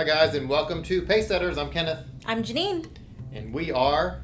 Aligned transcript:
Hi, 0.00 0.06
guys, 0.06 0.34
and 0.34 0.48
welcome 0.48 0.82
to 0.84 1.02
Pace 1.02 1.28
Setters. 1.28 1.58
I'm 1.58 1.68
Kenneth, 1.70 2.06
I'm 2.24 2.42
Janine. 2.42 2.86
and 3.34 3.52
we 3.52 3.70
are 3.70 4.22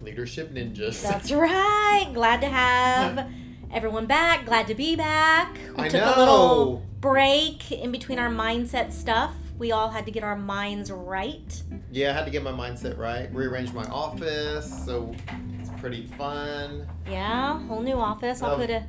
Leadership 0.00 0.50
Ninjas. 0.50 1.02
That's 1.02 1.30
right. 1.30 2.10
Glad 2.14 2.40
to 2.40 2.46
have 2.48 3.30
everyone 3.70 4.06
back. 4.06 4.46
Glad 4.46 4.66
to 4.68 4.74
be 4.74 4.96
back. 4.96 5.58
We 5.76 5.84
I 5.84 5.88
took 5.90 6.00
know. 6.00 6.14
a 6.16 6.18
little 6.18 6.86
break 7.02 7.70
in 7.70 7.92
between 7.92 8.18
our 8.18 8.30
mindset 8.30 8.92
stuff. 8.92 9.34
We 9.58 9.72
all 9.72 9.90
had 9.90 10.06
to 10.06 10.10
get 10.10 10.24
our 10.24 10.36
minds 10.36 10.90
right. 10.90 11.62
yeah, 11.92 12.08
I 12.08 12.12
had 12.14 12.24
to 12.24 12.30
get 12.30 12.42
my 12.42 12.52
mindset 12.52 12.96
right, 12.96 13.30
rearrange 13.34 13.74
my 13.74 13.84
office, 13.88 14.86
so 14.86 15.14
it's 15.60 15.68
pretty 15.82 16.06
fun. 16.06 16.88
Yeah, 17.06 17.60
whole 17.66 17.82
new 17.82 17.96
office. 17.98 18.40
I'll 18.42 18.52
Um, 18.54 18.60
put 18.62 18.70
a 18.70 18.86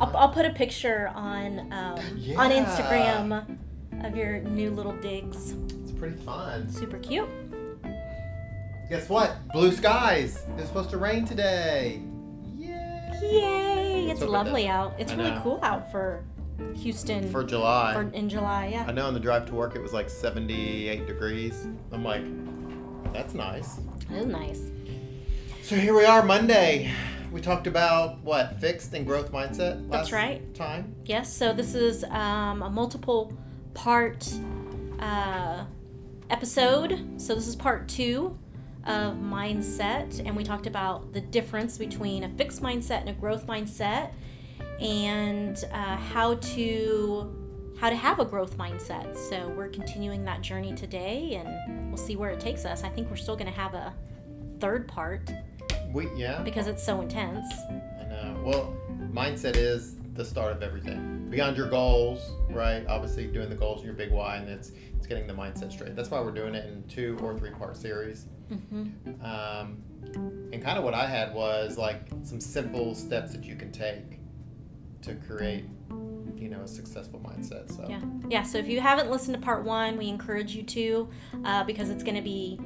I'll, 0.00 0.16
I'll 0.16 0.28
put 0.32 0.44
a 0.46 0.50
picture 0.50 1.10
on 1.16 1.58
um, 1.72 1.98
on 2.38 2.52
Instagram 2.52 3.58
of 4.04 4.16
your 4.16 4.38
new 4.40 4.70
little 4.70 4.96
digs. 4.96 5.54
It's 6.02 6.10
pretty 6.16 6.24
fun. 6.26 6.68
Super 6.68 6.98
cute. 6.98 7.28
Guess 8.90 9.08
what? 9.08 9.36
Blue 9.52 9.70
skies. 9.70 10.44
It's 10.58 10.66
supposed 10.66 10.90
to 10.90 10.96
rain 10.98 11.24
today. 11.24 12.02
Yay! 12.58 13.18
Yay! 13.22 14.06
Let's 14.08 14.12
It's 14.12 14.20
hope 14.20 14.28
it 14.28 14.32
lovely 14.32 14.66
out. 14.68 14.94
It's 14.98 15.12
I 15.12 15.16
really 15.16 15.30
know. 15.30 15.40
cool 15.42 15.60
out 15.62 15.92
for 15.92 16.24
Houston 16.74 17.30
For 17.30 17.44
July. 17.44 17.94
for- 17.94 18.10
in 18.14 18.28
July. 18.28 18.70
Yeah. 18.72 18.84
I 18.86 18.90
know 18.92 19.06
on 19.06 19.14
the 19.14 19.20
drive 19.20 19.46
to 19.46 19.54
work 19.54 19.76
it 19.76 19.80
was 19.80 19.92
like 19.92 20.10
78 20.10 21.06
degrees. 21.06 21.68
I'm 21.92 22.02
like, 22.04 22.24
that's 23.12 23.34
nice. 23.34 23.78
It 24.10 24.16
is 24.16 24.26
nice. 24.26 24.60
So 25.62 25.76
here 25.76 25.96
we 25.96 26.04
are, 26.04 26.24
Monday. 26.24 26.92
We 27.30 27.40
talked 27.40 27.68
about 27.68 28.18
what 28.24 28.60
fixed 28.60 28.92
and 28.92 29.06
growth 29.06 29.30
mindset. 29.32 29.88
Last 29.88 30.10
That's 30.10 30.12
right. 30.12 30.52
Time. 30.54 30.96
Yes, 31.04 31.32
so 31.32 31.52
this 31.52 31.76
is 31.76 32.02
um, 32.04 32.60
a 32.62 32.68
multiple 32.68 33.32
part 33.72 34.28
uh, 34.98 35.64
episode. 36.30 37.20
So 37.20 37.34
this 37.34 37.46
is 37.46 37.56
part 37.56 37.88
two 37.88 38.38
of 38.84 39.14
mindset, 39.14 40.18
and 40.24 40.36
we 40.36 40.42
talked 40.44 40.66
about 40.66 41.12
the 41.12 41.20
difference 41.20 41.78
between 41.78 42.24
a 42.24 42.28
fixed 42.30 42.62
mindset 42.62 43.00
and 43.00 43.10
a 43.10 43.12
growth 43.12 43.46
mindset, 43.46 44.10
and 44.80 45.64
uh, 45.72 45.96
how 45.96 46.34
to 46.34 47.38
how 47.78 47.90
to 47.90 47.96
have 47.96 48.20
a 48.20 48.24
growth 48.24 48.56
mindset. 48.56 49.16
So 49.16 49.48
we're 49.56 49.68
continuing 49.68 50.24
that 50.24 50.40
journey 50.40 50.74
today, 50.74 51.42
and 51.44 51.88
we'll 51.88 51.96
see 51.96 52.16
where 52.16 52.30
it 52.30 52.40
takes 52.40 52.64
us. 52.64 52.84
I 52.84 52.88
think 52.88 53.10
we're 53.10 53.16
still 53.16 53.36
going 53.36 53.50
to 53.50 53.58
have 53.58 53.74
a 53.74 53.92
third 54.60 54.86
part 54.86 55.32
We 55.92 56.08
yeah. 56.16 56.42
because 56.42 56.68
it's 56.68 56.84
so 56.84 57.00
intense. 57.00 57.52
I 57.68 58.04
know. 58.08 58.40
Well, 58.44 58.76
mindset 59.12 59.56
is 59.56 59.96
the 60.14 60.24
start 60.24 60.52
of 60.52 60.62
everything. 60.62 61.26
Beyond 61.30 61.56
your 61.56 61.68
goals, 61.68 62.32
right? 62.50 62.84
Obviously, 62.86 63.26
doing 63.26 63.48
the 63.48 63.54
goals 63.54 63.80
in 63.80 63.86
your 63.86 63.94
big 63.94 64.10
why, 64.10 64.36
and 64.36 64.48
it's 64.48 64.72
it's 64.96 65.06
getting 65.06 65.26
the 65.26 65.32
mindset 65.34 65.72
straight. 65.72 65.96
That's 65.96 66.10
why 66.10 66.20
we're 66.20 66.32
doing 66.32 66.54
it 66.54 66.66
in 66.66 66.84
two 66.88 67.18
or 67.22 67.36
three 67.38 67.50
part 67.50 67.76
series. 67.76 68.26
hmm 68.48 68.88
Um, 69.22 69.82
and 70.52 70.62
kind 70.62 70.78
of 70.78 70.84
what 70.84 70.94
I 70.94 71.06
had 71.06 71.34
was 71.34 71.78
like 71.78 72.08
some 72.22 72.40
simple 72.40 72.94
steps 72.94 73.32
that 73.32 73.44
you 73.44 73.56
can 73.56 73.72
take 73.72 74.20
to 75.02 75.14
create, 75.14 75.64
you 76.36 76.48
know, 76.48 76.60
a 76.60 76.68
successful 76.68 77.20
mindset. 77.20 77.74
So 77.74 77.86
Yeah. 77.88 78.00
Yeah. 78.28 78.42
So 78.42 78.58
if 78.58 78.68
you 78.68 78.80
haven't 78.80 79.10
listened 79.10 79.34
to 79.36 79.40
part 79.40 79.64
one, 79.64 79.96
we 79.96 80.08
encourage 80.08 80.54
you 80.54 80.62
to 80.64 81.08
uh, 81.44 81.64
because 81.64 81.88
it's 81.88 82.02
going 82.02 82.16
to 82.16 82.22
be 82.22 82.60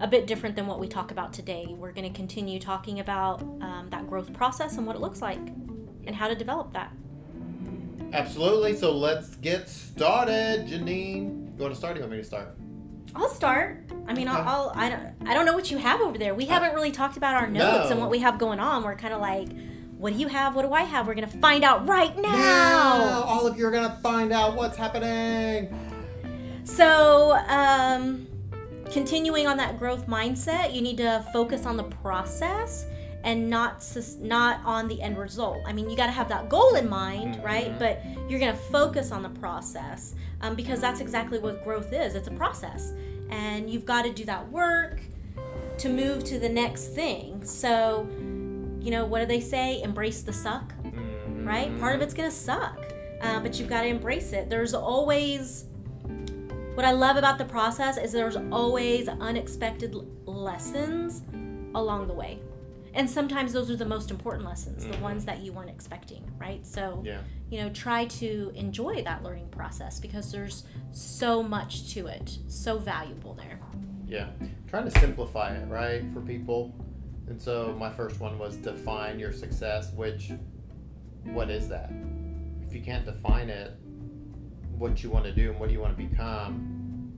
a 0.00 0.06
bit 0.08 0.26
different 0.26 0.56
than 0.56 0.66
what 0.66 0.80
we 0.80 0.88
talk 0.88 1.10
about 1.10 1.32
today. 1.32 1.66
We're 1.68 1.92
going 1.92 2.10
to 2.10 2.16
continue 2.16 2.58
talking 2.58 3.00
about 3.00 3.40
um, 3.42 3.88
that 3.90 4.08
growth 4.08 4.32
process 4.32 4.76
and 4.76 4.86
what 4.86 4.96
it 4.96 5.00
looks 5.00 5.22
like 5.22 5.40
and 6.06 6.14
how 6.16 6.28
to 6.28 6.34
develop 6.34 6.72
that. 6.72 6.92
absolutely. 8.12 8.76
So 8.76 8.92
let's 8.96 9.36
get 9.36 9.68
started, 9.68 10.66
Janine. 10.66 11.56
You 11.56 11.62
want 11.62 11.74
to 11.74 11.78
start? 11.78 11.92
Or 11.94 11.96
you 11.96 12.02
want 12.02 12.12
me 12.12 12.18
to 12.18 12.24
start? 12.24 12.56
I'll 13.14 13.28
start. 13.28 13.84
I 14.06 14.14
mean. 14.14 14.28
I'll, 14.28 14.46
I'll 14.48 14.72
I 14.74 14.88
don't 14.88 15.14
I 15.26 15.34
don't 15.34 15.44
know 15.46 15.54
what 15.54 15.70
you 15.70 15.78
have 15.78 16.00
over 16.00 16.16
there. 16.18 16.34
We 16.34 16.46
haven't 16.46 16.74
really 16.74 16.90
talked 16.92 17.16
about 17.16 17.34
our 17.34 17.46
notes 17.48 17.90
and 17.90 18.00
what 18.00 18.10
we 18.10 18.18
have 18.20 18.38
going 18.38 18.60
on. 18.60 18.84
We're 18.84 18.94
kind 18.96 19.12
of 19.14 19.20
like, 19.20 19.48
what 19.96 20.12
do 20.12 20.18
you 20.18 20.28
have? 20.28 20.54
What 20.54 20.62
do 20.62 20.72
I 20.72 20.82
have? 20.82 21.06
We're 21.06 21.14
gonna 21.14 21.26
find 21.26 21.64
out 21.64 21.86
right 21.88 22.16
now. 22.16 22.30
Now, 22.32 23.22
all 23.22 23.46
of 23.46 23.58
you 23.58 23.66
are 23.66 23.70
gonna 23.70 23.98
find 24.02 24.32
out 24.32 24.54
what's 24.56 24.76
happening. 24.76 25.74
So, 26.64 27.32
um, 27.48 28.26
continuing 28.92 29.46
on 29.46 29.56
that 29.56 29.78
growth 29.78 30.06
mindset, 30.06 30.74
you 30.74 30.82
need 30.82 30.98
to 30.98 31.26
focus 31.32 31.66
on 31.66 31.76
the 31.76 31.84
process 31.84 32.86
and 33.24 33.50
not 33.50 33.82
sus- 33.82 34.16
not 34.16 34.60
on 34.64 34.88
the 34.88 35.00
end 35.02 35.18
result. 35.18 35.58
I 35.66 35.72
mean, 35.72 35.90
you 35.90 35.96
got 35.96 36.06
to 36.06 36.12
have 36.12 36.28
that 36.28 36.48
goal 36.48 36.74
in 36.76 36.88
mind, 36.88 37.42
right? 37.42 37.72
Mhm. 37.72 37.78
But 37.78 38.02
you're 38.28 38.40
going 38.40 38.52
to 38.52 38.62
focus 38.70 39.10
on 39.12 39.22
the 39.22 39.28
process 39.30 40.14
um, 40.40 40.54
because 40.54 40.80
that's 40.80 41.00
exactly 41.00 41.38
what 41.38 41.64
growth 41.64 41.92
is. 41.92 42.14
It's 42.14 42.28
a 42.28 42.32
process, 42.32 42.92
and 43.30 43.68
you've 43.68 43.84
got 43.86 44.02
to 44.04 44.12
do 44.12 44.24
that 44.26 44.48
work 44.50 45.00
to 45.78 45.88
move 45.88 46.24
to 46.24 46.38
the 46.38 46.48
next 46.48 46.88
thing. 46.88 47.44
So, 47.44 48.08
you 48.80 48.90
know, 48.90 49.04
what 49.04 49.20
do 49.20 49.26
they 49.26 49.40
say? 49.40 49.82
Embrace 49.82 50.22
the 50.22 50.32
suck 50.32 50.72
right? 51.48 51.76
Part 51.80 51.96
of 51.96 52.02
it's 52.02 52.12
gonna 52.14 52.30
suck, 52.30 52.92
uh, 53.22 53.40
but 53.40 53.58
you've 53.58 53.68
got 53.70 53.82
to 53.82 53.88
embrace 53.88 54.32
it. 54.32 54.50
There's 54.50 54.74
always 54.74 55.64
what 56.74 56.84
I 56.84 56.92
love 56.92 57.16
about 57.16 57.38
the 57.38 57.44
process 57.44 57.96
is 57.96 58.12
there's 58.12 58.36
always 58.52 59.08
unexpected 59.08 59.96
lessons 60.26 61.22
along 61.74 62.06
the 62.06 62.14
way, 62.14 62.38
and 62.94 63.08
sometimes 63.08 63.52
those 63.52 63.70
are 63.70 63.76
the 63.76 63.84
most 63.84 64.10
important 64.10 64.44
lessons, 64.46 64.84
the 64.84 64.92
Mhm. 64.92 65.00
ones 65.00 65.24
that 65.24 65.40
you 65.40 65.52
weren't 65.52 65.70
expecting, 65.70 66.30
right? 66.38 66.66
So 66.66 67.02
Yeah. 67.04 67.20
you 67.50 67.58
know, 67.62 67.70
try 67.70 68.04
to 68.04 68.52
enjoy 68.54 69.02
that 69.04 69.22
learning 69.22 69.48
process 69.48 69.98
because 69.98 70.30
there's 70.30 70.64
so 70.90 71.42
much 71.42 71.92
to 71.94 72.06
it, 72.06 72.38
so 72.46 72.78
valuable 72.78 73.34
there. 73.34 73.58
Yeah. 74.06 74.28
Trying 74.66 74.84
to 74.84 74.98
simplify 75.00 75.54
it, 75.56 75.66
right, 75.68 76.04
for 76.12 76.20
people. 76.20 76.74
And 77.26 77.40
so 77.40 77.74
my 77.78 77.90
first 77.90 78.20
one 78.20 78.38
was 78.38 78.56
define 78.56 79.18
your 79.18 79.32
success, 79.32 79.92
which 79.94 80.32
what 81.24 81.50
is 81.50 81.68
that? 81.68 81.90
If 82.66 82.74
you 82.74 82.80
can't 82.82 83.04
define 83.04 83.48
it, 83.50 83.72
what 84.76 85.02
you 85.02 85.10
want 85.10 85.24
to 85.24 85.32
do 85.32 85.50
and 85.50 85.58
what 85.60 85.70
you 85.70 85.80
want 85.80 85.96
to 85.96 86.02
become, 86.02 87.12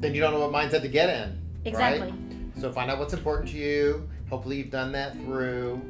then 0.00 0.14
you 0.14 0.20
don't 0.20 0.32
know 0.32 0.46
what 0.46 0.52
mindset 0.52 0.82
to 0.82 0.88
get 0.88 1.08
in. 1.08 1.38
Exactly. 1.64 2.10
Right? 2.10 2.31
So 2.60 2.70
find 2.72 2.90
out 2.90 2.98
what's 2.98 3.14
important 3.14 3.50
to 3.50 3.56
you. 3.58 4.08
Hopefully 4.28 4.56
you've 4.58 4.70
done 4.70 4.92
that 4.92 5.14
through 5.14 5.80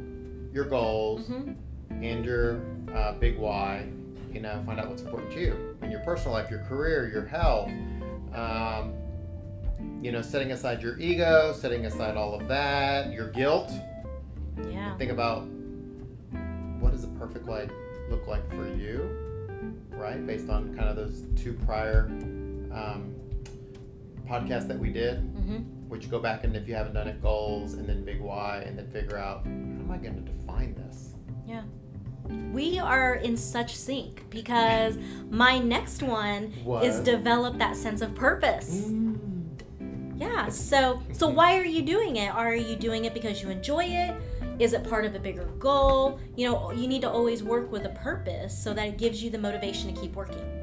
your 0.53 0.65
goals 0.65 1.27
hmm 1.27 1.53
and 1.91 2.25
your 2.25 2.61
uh, 2.95 3.13
big 3.13 3.39
why. 3.39 3.87
You 4.33 4.41
know, 4.41 4.63
find 4.65 4.81
out 4.81 4.89
what's 4.89 5.03
important 5.03 5.31
to 5.33 5.41
you 5.41 5.77
in 5.83 5.91
your 5.91 6.01
personal 6.01 6.33
life, 6.33 6.51
your 6.51 6.61
career, 6.61 7.09
your 7.09 7.27
health. 7.27 7.71
Um, 8.35 8.95
you 10.01 10.11
know, 10.11 10.23
setting 10.23 10.53
aside 10.53 10.83
your 10.83 10.99
ego, 10.99 11.55
setting 11.57 11.87
aside 11.87 12.17
all 12.17 12.35
of 12.35 12.49
that, 12.49 13.13
your 13.13 13.29
guilt. 13.31 13.71
Yeah. 14.69 14.97
Think 14.97 15.13
about 15.13 15.43
what 16.81 16.93
does 16.93 17.05
a 17.05 17.09
perfect 17.09 17.47
life 17.47 17.71
look 18.11 18.27
like 18.27 18.49
for 18.51 18.67
you, 18.75 19.09
right? 19.91 20.25
Based 20.27 20.49
on 20.49 20.75
kind 20.75 20.89
of 20.89 20.97
those 20.97 21.25
two 21.37 21.53
prior 21.67 22.07
um, 22.73 23.15
podcasts 24.29 24.67
that 24.69 24.79
we 24.79 24.91
did, 24.93 25.19
hmm 25.19 25.59
which 25.93 26.11
go 26.11 26.19
back 26.19 26.43
and 26.43 26.57
if 26.57 26.67
you 26.67 26.75
haven't 26.75 26.95
done 26.95 27.07
it, 27.07 27.21
goals 27.21 27.75
and 27.75 27.87
then 27.87 28.03
big 28.03 28.19
why, 28.19 28.63
and 28.67 28.79
then 28.79 28.89
figure 28.89 29.19
out 29.19 29.45
how 29.45 29.51
am 29.51 29.91
I 29.93 29.99
going 29.99 30.15
to 30.15 30.33
define 30.33 30.75
this? 30.75 31.13
Yeah. 31.47 31.65
We 32.51 32.79
are 32.79 33.17
in 33.17 33.37
such 33.37 33.77
sync 33.77 34.25
because 34.31 34.97
my 35.29 35.59
next 35.59 36.03
one 36.03 36.55
is 36.83 37.01
develop 37.01 37.59
that 37.59 37.77
sense 37.77 38.01
of 38.01 38.15
purpose. 38.15 38.87
Mm. 38.87 39.19
Yeah. 40.17 40.49
So 40.49 41.03
so 41.13 41.29
why 41.29 41.59
are 41.59 41.65
you 41.65 41.83
doing 41.83 42.17
it? 42.17 42.33
Are 42.35 42.55
you 42.55 42.75
doing 42.75 43.05
it 43.05 43.13
because 43.13 43.43
you 43.43 43.51
enjoy 43.51 43.85
it? 43.85 44.17
Is 44.59 44.73
it 44.73 44.89
part 44.89 45.05
of 45.05 45.15
a 45.15 45.19
bigger 45.19 45.45
goal? 45.59 46.21
You 46.37 46.51
know, 46.51 46.71
you 46.73 46.89
need 46.89 47.03
to 47.03 47.11
always 47.11 47.43
work 47.43 47.71
with 47.71 47.85
a 47.85 47.91
purpose 47.91 48.57
so 48.57 48.73
that 48.73 48.87
it 48.87 48.97
gives 48.97 49.23
you 49.23 49.29
the 49.29 49.39
motivation 49.39 49.93
to 49.93 50.01
keep 50.01 50.15
working. 50.15 50.62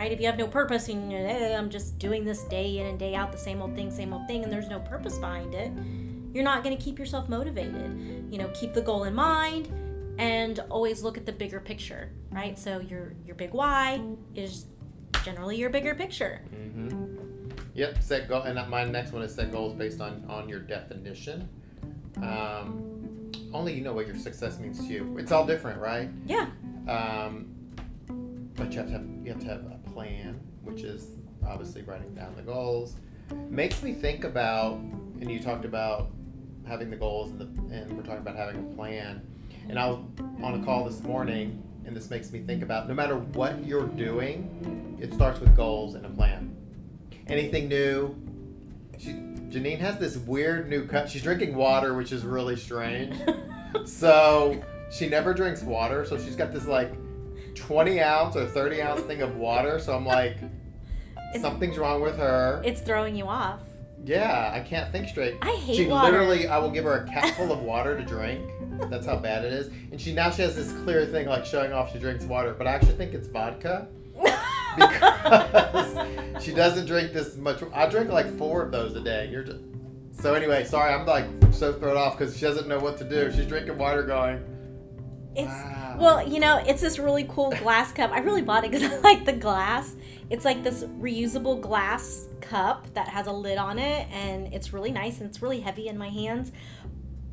Right? 0.00 0.12
If 0.12 0.18
you 0.18 0.24
have 0.28 0.38
no 0.38 0.46
purpose 0.46 0.88
and 0.88 1.12
you're, 1.12 1.26
"Eh, 1.26 1.54
I'm 1.54 1.68
just 1.68 1.98
doing 1.98 2.24
this 2.24 2.44
day 2.44 2.78
in 2.78 2.86
and 2.86 2.98
day 2.98 3.14
out 3.14 3.32
the 3.32 3.38
same 3.38 3.60
old 3.60 3.74
thing, 3.74 3.90
same 3.90 4.14
old 4.14 4.26
thing, 4.26 4.42
and 4.42 4.50
there's 4.50 4.70
no 4.70 4.80
purpose 4.80 5.18
behind 5.18 5.52
it, 5.52 5.70
you're 6.32 6.42
not 6.42 6.64
going 6.64 6.74
to 6.74 6.82
keep 6.82 6.98
yourself 6.98 7.28
motivated. 7.28 8.26
You 8.30 8.38
know, 8.38 8.48
keep 8.54 8.72
the 8.72 8.80
goal 8.80 9.04
in 9.04 9.14
mind 9.14 9.68
and 10.18 10.58
always 10.70 11.02
look 11.02 11.18
at 11.18 11.26
the 11.26 11.32
bigger 11.32 11.60
picture, 11.60 12.12
right? 12.30 12.58
So 12.58 12.80
your 12.80 13.12
your 13.26 13.36
big 13.36 13.52
why 13.52 14.00
is 14.34 14.64
generally 15.22 15.58
your 15.58 15.68
bigger 15.68 15.94
picture. 15.94 16.40
Mm-hmm. 16.54 17.50
Yep. 17.74 18.02
Set 18.02 18.26
goal, 18.26 18.40
and 18.44 18.70
my 18.70 18.84
next 18.84 19.12
one 19.12 19.20
is 19.20 19.34
set 19.34 19.52
goals 19.52 19.74
based 19.74 20.00
on 20.00 20.24
on 20.30 20.48
your 20.48 20.60
definition. 20.60 21.46
Um, 22.16 23.30
only 23.52 23.74
you 23.74 23.82
know 23.82 23.92
what 23.92 24.06
your 24.06 24.16
success 24.16 24.58
means 24.58 24.78
to 24.78 24.86
you. 24.86 25.18
It's 25.18 25.30
all 25.30 25.44
different, 25.44 25.78
right? 25.78 26.08
Yeah. 26.24 26.46
Um, 26.88 27.54
but 28.56 28.72
you 28.72 28.78
have 28.78 28.86
to 28.86 28.92
have 28.92 29.06
you 29.22 29.32
have 29.32 29.40
to 29.40 29.46
have 29.46 29.60
a 29.66 29.79
plan, 29.92 30.40
which 30.62 30.82
is 30.82 31.08
obviously 31.46 31.82
writing 31.82 32.14
down 32.14 32.34
the 32.36 32.42
goals. 32.42 32.96
Makes 33.48 33.82
me 33.82 33.92
think 33.92 34.24
about, 34.24 34.74
and 34.74 35.30
you 35.30 35.40
talked 35.40 35.64
about 35.64 36.10
having 36.66 36.90
the 36.90 36.96
goals, 36.96 37.30
and 37.30 37.40
the 37.40 37.74
and 37.74 37.96
we're 37.96 38.02
talking 38.02 38.20
about 38.20 38.36
having 38.36 38.56
a 38.58 38.74
plan. 38.74 39.26
And 39.68 39.78
I 39.78 39.86
was 39.88 39.98
on 40.42 40.60
a 40.60 40.64
call 40.64 40.84
this 40.84 41.00
morning, 41.02 41.62
and 41.84 41.96
this 41.96 42.10
makes 42.10 42.32
me 42.32 42.40
think 42.40 42.62
about 42.62 42.88
no 42.88 42.94
matter 42.94 43.16
what 43.16 43.64
you're 43.64 43.86
doing, 43.86 44.98
it 45.00 45.12
starts 45.14 45.40
with 45.40 45.56
goals 45.56 45.94
and 45.94 46.04
a 46.04 46.10
plan. 46.10 46.56
anything 47.28 47.68
new. 47.68 48.16
She, 48.98 49.10
Janine 49.10 49.78
has 49.78 49.98
this 49.98 50.16
weird 50.16 50.68
new 50.68 50.86
cut. 50.86 51.08
She's 51.08 51.22
drinking 51.22 51.54
water, 51.54 51.94
which 51.94 52.12
is 52.12 52.24
really 52.24 52.56
strange. 52.56 53.16
so 53.84 54.62
she 54.90 55.08
never 55.08 55.32
drinks 55.32 55.62
water. 55.62 56.04
So 56.04 56.18
she's 56.18 56.36
got 56.36 56.52
this 56.52 56.66
like 56.66 56.92
20 57.60 58.00
ounce 58.00 58.36
or 58.36 58.46
30 58.46 58.82
ounce 58.82 59.00
thing 59.02 59.22
of 59.22 59.36
water. 59.36 59.78
So 59.78 59.94
I'm 59.94 60.06
like, 60.06 60.36
It's- 61.34 61.40
something's 61.42 61.78
wrong 61.78 62.00
with 62.00 62.16
her. 62.18 62.60
It's 62.64 62.80
throwing 62.80 63.14
you 63.16 63.26
off. 63.26 63.60
Yeah, 64.02 64.50
I 64.54 64.60
can't 64.60 64.90
think 64.90 65.08
straight. 65.08 65.36
I 65.42 65.50
hate 65.52 65.76
she 65.76 65.86
water. 65.86 66.10
literally, 66.10 66.48
I 66.48 66.56
will 66.58 66.70
give 66.70 66.84
her 66.84 67.04
a 67.04 67.06
cap 67.12 67.34
full 67.36 67.52
of 67.52 67.60
water 67.60 67.96
to 67.98 68.02
drink. 68.04 68.40
That's 68.90 69.04
how 69.06 69.16
bad 69.16 69.44
it 69.44 69.52
is. 69.52 69.66
And 69.92 70.00
she 70.00 70.14
now 70.14 70.30
she 70.30 70.40
has 70.42 70.56
this 70.56 70.72
clear 70.84 71.04
thing 71.04 71.26
like 71.26 71.44
showing 71.44 71.72
off 71.74 71.92
she 71.92 71.98
drinks 71.98 72.24
water, 72.24 72.54
but 72.56 72.66
I 72.66 72.72
actually 72.72 72.94
think 72.94 73.12
it's 73.12 73.28
vodka 73.28 73.88
because 74.76 76.42
she 76.42 76.52
doesn't 76.54 76.86
drink 76.86 77.12
this 77.12 77.36
much. 77.36 77.62
I 77.74 77.86
drink 77.90 78.10
like 78.10 78.34
four 78.38 78.62
of 78.62 78.72
those 78.72 78.96
a 78.96 79.00
day. 79.00 79.28
You're 79.30 79.44
just 79.44 79.60
so 80.12 80.32
anyway. 80.34 80.64
Sorry, 80.64 80.92
I'm 80.94 81.04
like 81.06 81.26
so 81.52 81.72
thrown 81.74 81.98
off 81.98 82.16
because 82.18 82.34
she 82.36 82.42
doesn't 82.46 82.68
know 82.68 82.78
what 82.78 82.96
to 82.98 83.04
do. 83.04 83.30
She's 83.30 83.46
drinking 83.46 83.76
water, 83.76 84.02
going. 84.02 84.42
It's 85.36 85.46
Wow. 85.48 85.96
well, 86.00 86.28
you 86.28 86.40
know, 86.40 86.58
it's 86.66 86.80
this 86.80 86.98
really 86.98 87.24
cool 87.28 87.50
glass 87.50 87.92
cup. 87.92 88.10
I 88.12 88.18
really 88.18 88.42
bought 88.42 88.64
it 88.64 88.70
because 88.70 88.90
I 88.92 88.98
like 89.00 89.24
the 89.24 89.32
glass. 89.32 89.94
It's 90.28 90.44
like 90.44 90.62
this 90.62 90.84
reusable 90.84 91.60
glass 91.60 92.26
cup 92.40 92.92
that 92.94 93.08
has 93.08 93.26
a 93.26 93.32
lid 93.32 93.58
on 93.58 93.78
it, 93.78 94.06
and 94.12 94.52
it's 94.54 94.72
really 94.72 94.92
nice 94.92 95.20
and 95.20 95.28
it's 95.28 95.42
really 95.42 95.60
heavy 95.60 95.88
in 95.88 95.98
my 95.98 96.08
hands. 96.08 96.52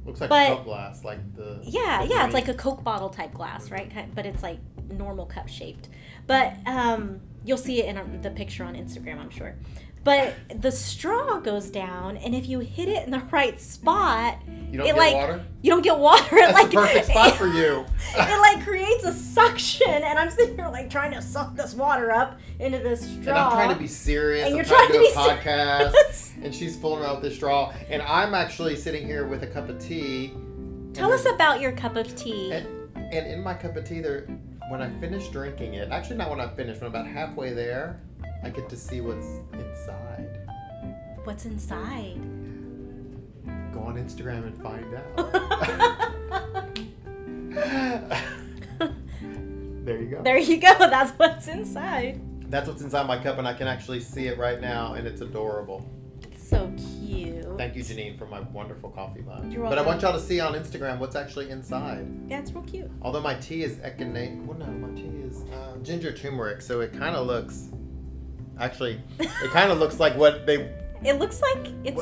Looks 0.06 0.22
like 0.22 0.30
but- 0.30 0.52
a 0.52 0.56
Coke 0.56 0.66
glass, 0.66 1.04
like 1.04 1.36
the. 1.36 1.60
Yeah, 1.64 2.04
the 2.04 2.10
yeah, 2.14 2.26
it's 2.26 2.34
like 2.34 2.48
a 2.48 2.54
Coke 2.54 2.84
bottle 2.84 3.10
type 3.10 3.34
glass, 3.34 3.70
right? 3.72 3.92
Kind- 3.94 4.14
But 4.16 4.26
it's 4.26 4.42
like 4.44 4.60
normal 4.90 5.26
cup 5.26 5.48
shaped. 5.50 5.90
But 6.28 6.54
um, 6.66 7.20
you'll 7.46 7.58
see 7.58 7.82
it 7.84 7.96
in 7.96 8.22
the 8.22 8.30
picture 8.32 8.64
on 8.64 8.76
Instagram, 8.76 9.20
I'm 9.20 9.30
sure. 9.30 9.56
But 10.04 10.36
the 10.62 10.72
straw 10.72 11.40
goes 11.40 11.70
down, 11.70 12.16
and 12.18 12.34
if 12.34 12.48
you 12.48 12.60
hit 12.60 12.88
it 12.88 13.04
in 13.06 13.12
the 13.12 13.20
right 13.30 13.60
spot, 13.60 14.38
You 14.72 14.78
don't 14.78 14.88
it 14.88 14.94
get 14.94 14.98
like 14.98 15.14
water. 15.16 15.46
you 15.62 15.70
don't 15.72 15.82
get 15.82 15.98
water. 16.00 16.38
It 16.38 16.42
That's 16.42 16.54
like 16.54 16.70
the 16.72 16.78
perfect 16.78 17.06
spot 17.08 17.34
for 17.36 17.48
you. 17.48 17.84
it 18.16 18.40
like 18.56 18.64
creates 18.66 19.04
a 19.04 19.12
suction, 19.12 19.90
and 19.90 20.18
I'm 20.18 20.30
sitting 20.32 20.56
here 20.56 20.70
like 20.70 20.90
trying 20.90 21.12
to 21.12 21.22
suck 21.22 21.56
this 21.58 21.74
water 21.74 22.12
up 22.12 22.40
into 22.60 22.78
this 22.80 23.02
straw. 23.02 23.18
And 23.20 23.30
I'm 23.32 23.52
trying 23.52 23.74
to 23.74 23.76
be 23.80 23.88
serious. 23.88 24.46
And 24.46 24.54
I'm 24.54 24.56
you're 24.56 24.66
trying, 24.66 24.88
trying 24.88 25.00
to 25.04 25.08
do 25.08 25.14
to 25.14 25.20
a 25.20 25.24
be 25.36 25.42
podcast. 25.42 25.92
serious. 25.92 26.34
and 26.42 26.56
she's 26.56 26.78
pulling 26.78 27.04
out 27.04 27.22
this 27.22 27.36
straw. 27.36 27.74
And 27.90 28.02
I'm 28.02 28.34
actually 28.34 28.78
sitting 28.78 29.06
here 29.06 29.26
with 29.28 29.44
a 29.44 29.48
cup 29.48 29.68
of 29.68 29.78
tea. 29.80 30.34
Tell 30.94 31.12
us 31.12 31.26
about 31.26 31.60
your 31.60 31.74
cup 31.74 31.98
of 31.98 32.16
tea. 32.16 32.52
And, 32.54 32.66
and 32.96 33.28
in 33.28 33.44
my 33.44 33.54
cup 33.56 33.76
of 33.76 33.84
tea, 33.86 34.00
there, 34.00 34.26
when 34.70 34.82
I 34.82 34.90
finish 35.02 35.28
drinking 35.30 35.74
it, 35.74 35.90
actually 35.92 36.16
not 36.18 36.30
when 36.30 36.40
I 36.40 36.48
finish, 36.48 36.76
when 36.80 36.86
I'm 36.90 36.96
about 36.96 37.08
halfway 37.08 37.54
there, 37.54 38.00
I 38.44 38.50
get 38.50 38.70
to 38.70 38.76
see 38.76 39.02
what's 39.02 39.28
inside. 39.54 40.40
What's 41.24 41.46
inside? 41.46 42.22
Go 43.74 43.82
on 43.82 43.96
Instagram 43.98 44.46
and 44.48 44.62
find 44.62 44.96
out. 44.96 45.16
there 49.86 50.02
you 50.02 50.08
go. 50.08 50.22
there 50.24 50.38
you 50.38 50.58
go. 50.58 50.74
That's 50.80 51.12
what's 51.12 51.48
inside. 51.48 52.22
That's 52.50 52.68
what's 52.68 52.82
inside 52.82 53.08
my 53.08 53.22
cup, 53.22 53.38
and 53.40 53.48
I 53.48 53.54
can 53.54 53.68
actually 53.68 54.00
see 54.00 54.28
it 54.28 54.38
right 54.38 54.62
now, 54.62 54.94
and 54.94 55.06
it's 55.06 55.22
adorable. 55.22 55.86
It's 56.24 56.48
so 56.48 56.72
cute. 56.78 57.46
Thank 57.58 57.76
you, 57.76 57.84
Janine, 57.84 58.18
for 58.18 58.26
my 58.28 58.40
wonderful 58.40 58.90
coffee 58.92 59.22
mug. 59.22 59.52
You're 59.52 59.68
But 59.68 59.78
I 59.78 59.82
want 59.82 60.02
y'all 60.02 60.14
to 60.14 60.20
see 60.20 60.40
on 60.40 60.54
Instagram 60.54 61.00
what's 61.00 61.16
actually 61.16 61.50
inside. 61.50 62.08
Yeah, 62.28 62.40
it's 62.40 62.52
real 62.52 62.64
cute. 62.64 62.90
Although 63.02 63.22
my 63.22 63.34
tea 63.36 63.64
is 63.64 63.78
echinacea, 63.78 64.46
well, 64.46 64.58
no, 64.58 64.68
my 64.68 64.94
tea 64.96 65.08
is 65.08 65.44
uh, 65.54 65.76
ginger 65.84 66.14
turmeric, 66.14 66.62
so 66.62 66.80
it 66.82 66.94
kind 66.94 67.16
of 67.16 67.28
looks. 67.28 67.70
Actually, 68.60 69.00
it 69.20 69.52
kind 69.52 69.72
of 69.72 69.78
looks 69.80 70.00
like 70.00 70.16
what 70.16 70.46
they 70.46 70.72
It 71.04 71.20
looks 71.20 71.42
like 71.42 71.68
it's 71.84 72.02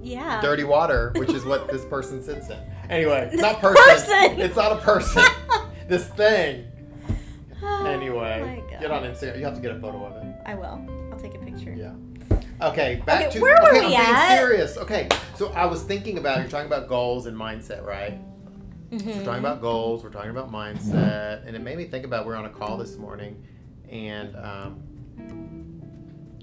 yeah. 0.00 0.40
dirty 0.40 0.64
water, 0.64 1.12
which 1.16 1.30
is 1.30 1.44
what 1.44 1.68
this 1.68 1.84
person 1.84 2.22
sits 2.22 2.48
in. 2.50 2.58
Anyway, 2.88 3.28
it's 3.32 3.42
not 3.42 3.60
Person! 3.60 3.76
person. 3.76 4.40
It's 4.40 4.56
not 4.56 4.72
a 4.72 4.76
person. 4.76 5.24
this 5.88 6.06
thing. 6.08 6.66
Oh, 7.62 7.84
Anyway, 7.86 8.62
my 8.64 8.70
God. 8.70 8.80
get 8.80 8.90
on 8.90 9.02
Instagram. 9.02 9.38
You 9.38 9.44
have 9.44 9.54
to 9.54 9.60
get 9.60 9.72
a 9.72 9.80
photo 9.80 10.06
of 10.06 10.16
it. 10.24 10.34
I 10.46 10.54
will. 10.54 10.86
I'll 11.12 11.18
take 11.18 11.34
a 11.34 11.38
picture. 11.38 11.72
Yeah. 11.76 11.92
Okay, 12.62 13.02
back 13.06 13.26
Okay, 13.26 13.30
to 13.38 13.40
where 13.40 13.60
were 13.62 13.68
okay. 13.76 13.86
we 13.88 13.96
I'm 13.96 14.14
being 14.28 14.38
serious. 14.38 14.76
Okay, 14.78 15.08
so 15.36 15.50
I 15.52 15.66
was 15.66 15.82
thinking 15.82 16.18
about 16.18 16.38
you're 16.40 16.48
talking 16.48 16.66
about 16.66 16.88
goals 16.88 17.26
and 17.26 17.36
mindset, 17.36 17.84
right? 17.84 18.18
Mm-hmm. 18.90 18.98
So 19.10 19.16
we're 19.18 19.24
talking 19.24 19.40
about 19.40 19.60
goals. 19.60 20.02
We're 20.02 20.10
talking 20.10 20.30
about 20.30 20.50
mindset, 20.50 21.46
and 21.46 21.54
it 21.54 21.60
made 21.62 21.76
me 21.76 21.84
think 21.84 22.04
about 22.04 22.26
we 22.26 22.32
are 22.32 22.36
on 22.36 22.46
a 22.46 22.50
call 22.50 22.78
this 22.78 22.96
morning, 22.96 23.44
and 23.90 24.34
um, 24.36 24.82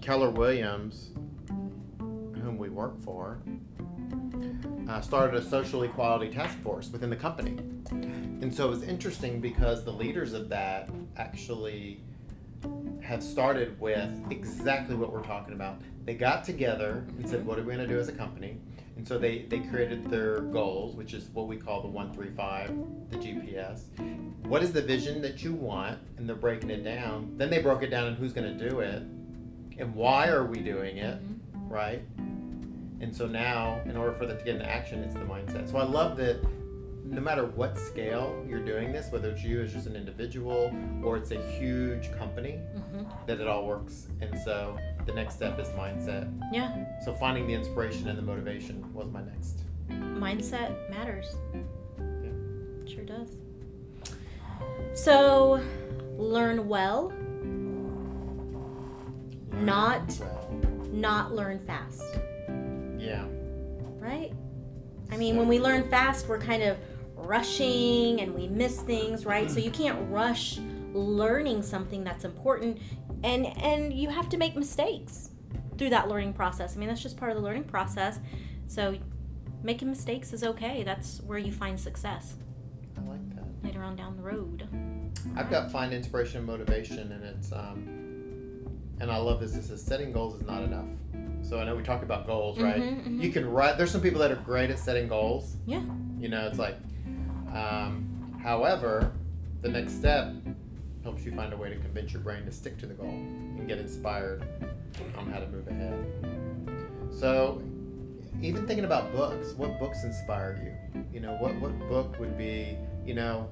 Keller 0.05 0.29
Williams, 0.29 1.09
whom 1.97 2.59
we 2.59 2.69
work 2.69 3.01
for, 3.01 3.39
uh, 4.87 5.01
started 5.01 5.35
a 5.35 5.43
social 5.43 5.81
equality 5.81 6.31
task 6.31 6.59
force 6.59 6.91
within 6.91 7.09
the 7.09 7.15
company, 7.15 7.57
and 7.89 8.53
so 8.53 8.67
it 8.67 8.69
was 8.69 8.83
interesting 8.83 9.41
because 9.41 9.83
the 9.83 9.91
leaders 9.91 10.33
of 10.33 10.47
that 10.49 10.91
actually 11.17 12.03
have 13.01 13.23
started 13.23 13.79
with 13.81 14.11
exactly 14.29 14.95
what 14.95 15.11
we're 15.11 15.23
talking 15.23 15.55
about. 15.55 15.81
They 16.03 16.13
got 16.13 16.43
together 16.43 17.03
and 17.17 17.27
said, 17.27 17.43
"What 17.43 17.57
are 17.57 17.63
we 17.63 17.73
going 17.73 17.87
to 17.87 17.91
do 17.91 17.99
as 17.99 18.07
a 18.07 18.13
company?" 18.13 18.59
And 18.97 19.07
so 19.07 19.17
they, 19.17 19.39
they 19.49 19.59
created 19.59 20.11
their 20.11 20.41
goals, 20.41 20.95
which 20.95 21.15
is 21.15 21.29
what 21.33 21.47
we 21.47 21.57
call 21.57 21.81
the 21.81 21.87
135, 21.87 22.67
the 23.09 23.17
GPS. 23.17 23.85
What 24.43 24.61
is 24.61 24.71
the 24.71 24.83
vision 24.83 25.23
that 25.23 25.43
you 25.43 25.53
want? 25.53 25.97
And 26.17 26.29
they're 26.29 26.35
breaking 26.35 26.69
it 26.69 26.83
down. 26.83 27.33
Then 27.37 27.49
they 27.49 27.61
broke 27.61 27.81
it 27.81 27.89
down 27.89 28.07
and 28.07 28.15
who's 28.15 28.31
going 28.31 28.57
to 28.57 28.69
do 28.69 28.79
it 28.81 29.03
and 29.77 29.93
why 29.95 30.27
are 30.27 30.45
we 30.45 30.59
doing 30.59 30.97
it, 30.97 31.17
Mhm. 31.21 31.69
right? 31.69 32.01
And 33.01 33.13
so 33.15 33.27
now, 33.27 33.81
in 33.85 33.97
order 33.97 34.13
for 34.13 34.25
that 34.25 34.39
to 34.39 34.45
get 34.45 34.55
into 34.55 34.69
action, 34.69 35.03
it's 35.03 35.13
the 35.13 35.19
mindset. 35.21 35.69
So 35.69 35.77
I 35.77 35.83
love 35.83 36.17
that 36.17 36.37
no 37.03 37.21
matter 37.21 37.45
what 37.45 37.77
scale 37.77 38.43
you're 38.49 38.63
doing 38.65 38.91
this, 38.91 39.11
whether 39.11 39.29
it's 39.29 39.43
you 39.43 39.61
as 39.61 39.71
just 39.73 39.85
an 39.85 39.95
individual 39.95 40.73
or 41.03 41.17
it's 41.17 41.29
a 41.31 41.39
huge 41.51 42.11
company, 42.13 42.59
Mhm. 42.75 43.05
that 43.27 43.39
it 43.39 43.47
all 43.47 43.67
works. 43.67 44.07
And 44.21 44.35
so 44.39 44.75
the 45.05 45.13
next 45.13 45.35
step 45.35 45.59
is 45.59 45.67
mindset. 45.69 46.27
Yeah. 46.51 46.99
So 47.03 47.13
finding 47.13 47.45
the 47.45 47.53
inspiration 47.53 48.07
and 48.07 48.17
the 48.17 48.23
motivation 48.23 48.91
was 48.93 49.07
my 49.11 49.21
next. 49.21 49.59
Mindset 49.89 50.89
matters. 50.89 51.35
Yeah. 51.53 52.87
Sure 52.87 53.03
does. 53.03 53.37
So, 54.93 55.61
learn 56.17 56.67
well, 56.67 57.11
Not- 59.63 60.19
not 60.91 61.33
learn 61.33 61.59
fast, 61.59 62.03
yeah. 62.97 63.25
right? 63.99 64.31
I 65.11 65.17
mean, 65.17 65.35
when 65.37 65.47
we 65.47 65.59
learn 65.59 65.89
fast, 65.89 66.27
we're 66.27 66.39
kind 66.39 66.63
of 66.63 66.77
rushing 67.15 68.21
and 68.21 68.33
we 68.33 68.47
miss 68.47 68.81
things, 68.81 69.25
right? 69.25 69.49
So 69.49 69.59
you 69.59 69.71
can't 69.71 70.09
rush 70.09 70.59
learning 70.93 71.61
something 71.61 72.03
that's 72.03 72.23
important 72.23 72.79
and 73.23 73.45
and 73.57 73.91
you 73.91 74.07
have 74.09 74.29
to 74.29 74.37
make 74.37 74.55
mistakes 74.55 75.31
through 75.77 75.89
that 75.89 76.07
learning 76.07 76.33
process. 76.33 76.75
I 76.75 76.79
mean, 76.79 76.87
that's 76.87 77.01
just 77.01 77.17
part 77.17 77.31
of 77.31 77.37
the 77.37 77.43
learning 77.43 77.65
process. 77.65 78.19
So 78.67 78.97
making 79.63 79.89
mistakes 79.89 80.31
is 80.31 80.43
okay. 80.43 80.83
That's 80.83 81.21
where 81.21 81.37
you 81.37 81.51
find 81.51 81.79
success 81.79 82.35
I 82.97 83.01
like 83.09 83.35
that. 83.35 83.45
later 83.63 83.83
on 83.83 83.95
down 83.95 84.15
the 84.15 84.23
road. 84.23 84.67
I've 85.35 85.49
got 85.49 85.71
find 85.71 85.91
inspiration 85.91 86.37
and 86.37 86.47
motivation, 86.47 87.11
and 87.11 87.23
it's 87.23 87.51
um, 87.51 87.94
and 88.99 89.11
I 89.11 89.17
love 89.17 89.39
this. 89.39 89.55
It 89.55 89.63
says 89.63 89.81
setting 89.81 90.11
goals 90.11 90.39
is 90.41 90.47
not 90.47 90.63
enough. 90.63 90.85
So 91.41 91.59
I 91.59 91.63
know 91.65 91.75
we 91.75 91.83
talk 91.83 92.01
about 92.01 92.25
goals, 92.25 92.59
right? 92.59 92.81
Mhm, 92.81 93.05
mhm. 93.05 93.21
You 93.21 93.29
can 93.31 93.49
write. 93.49 93.77
There's 93.77 93.91
some 93.91 94.01
people 94.01 94.19
that 94.21 94.31
are 94.31 94.35
great 94.37 94.69
at 94.71 94.79
setting 94.79 95.07
goals. 95.07 95.57
Yeah. 95.67 95.81
You 96.19 96.29
know, 96.29 96.47
it's 96.47 96.57
like, 96.57 96.75
um, 97.53 98.35
however, 98.41 99.11
the 99.61 99.69
next 99.69 99.93
step 99.93 100.33
helps 101.03 101.23
you 101.23 101.31
find 101.35 101.53
a 101.53 101.57
way 101.57 101.69
to 101.69 101.75
convince 101.77 102.13
your 102.13 102.21
brain 102.23 102.45
to 102.45 102.51
stick 102.51 102.77
to 102.79 102.87
the 102.87 102.93
goal 102.95 103.09
and 103.09 103.67
get 103.67 103.77
inspired 103.77 104.43
on 105.17 105.27
how 105.31 105.39
to 105.39 105.47
move 105.47 105.67
ahead. 105.67 105.93
So, 107.11 107.61
even 108.41 108.65
thinking 108.65 108.85
about 108.85 109.11
books, 109.13 109.53
what 109.53 109.79
books 109.79 110.03
inspire 110.03 110.59
you? 110.93 111.03
You 111.13 111.19
know, 111.19 111.35
what 111.39 111.55
what 111.61 111.77
book 111.87 112.19
would 112.19 112.37
be, 112.37 112.77
you 113.05 113.13
know, 113.13 113.47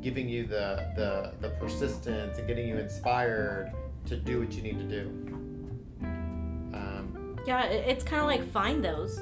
giving 0.00 0.28
you 0.28 0.46
the 0.46 0.86
the 0.96 1.32
the 1.40 1.48
persistence 1.56 2.38
and 2.38 2.46
getting 2.46 2.68
you 2.68 2.76
inspired 2.78 3.72
to 4.06 4.16
do 4.16 4.40
what 4.40 4.52
you 4.52 4.62
need 4.62 4.78
to 4.78 4.84
do. 4.84 5.10
Um, 6.72 7.36
Yeah, 7.46 7.64
it's 7.64 8.04
kind 8.04 8.20
of 8.20 8.26
like 8.26 8.48
find 8.50 8.84
those, 8.84 9.20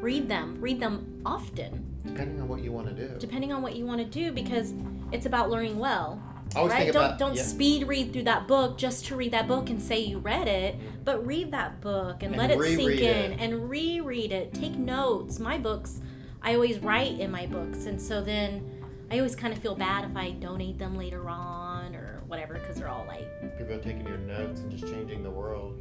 read 0.00 0.28
them, 0.28 0.60
read 0.60 0.80
them 0.80 1.22
often, 1.24 1.84
depending 2.06 2.40
on 2.40 2.48
what 2.48 2.60
you 2.62 2.72
want 2.72 2.88
to 2.88 2.94
do. 3.08 3.14
depending 3.18 3.52
on 3.52 3.62
what 3.62 3.74
you 3.76 3.86
want 3.86 3.98
to 4.00 4.04
do, 4.06 4.32
because 4.32 4.74
it's 5.12 5.26
about 5.26 5.50
learning 5.50 5.78
well. 5.78 6.20
I 6.54 6.58
always 6.58 6.72
right? 6.72 6.80
think 6.82 6.92
don't 6.92 7.04
about 7.04 7.18
don't 7.18 7.34
yeah. 7.36 7.42
speed 7.42 7.88
read 7.88 8.12
through 8.12 8.24
that 8.24 8.46
book 8.46 8.76
just 8.76 9.06
to 9.06 9.16
read 9.16 9.32
that 9.32 9.48
book 9.48 9.70
and 9.70 9.80
say 9.80 10.00
you 10.00 10.18
read 10.18 10.48
it, 10.48 10.76
but 11.04 11.26
read 11.26 11.50
that 11.52 11.80
book 11.80 12.22
and, 12.22 12.34
And 12.34 12.36
let 12.36 12.50
it 12.50 12.60
sink 12.62 13.00
in 13.00 13.32
it. 13.32 13.40
and 13.40 13.70
reread 13.70 14.32
it. 14.32 14.52
Take 14.52 14.76
notes. 14.76 15.38
My 15.38 15.56
books, 15.56 16.00
I 16.42 16.54
always 16.54 16.78
write 16.80 17.18
in 17.20 17.30
my 17.30 17.46
books, 17.46 17.86
and 17.86 18.00
so 18.00 18.20
then 18.20 18.70
I 19.10 19.16
always 19.16 19.34
kind 19.34 19.52
of 19.54 19.60
feel 19.60 19.74
bad 19.74 20.04
if 20.10 20.16
I 20.16 20.32
donate 20.32 20.78
them 20.78 20.96
later 20.98 21.26
on 21.30 21.61
whatever 22.32 22.54
because 22.54 22.76
they're 22.76 22.88
all 22.88 23.04
like 23.06 23.28
People 23.58 23.74
are 23.74 23.78
taking 23.78 24.06
your 24.06 24.16
notes 24.16 24.60
and 24.60 24.70
just 24.70 24.90
changing 24.90 25.22
the 25.22 25.28
world. 25.28 25.78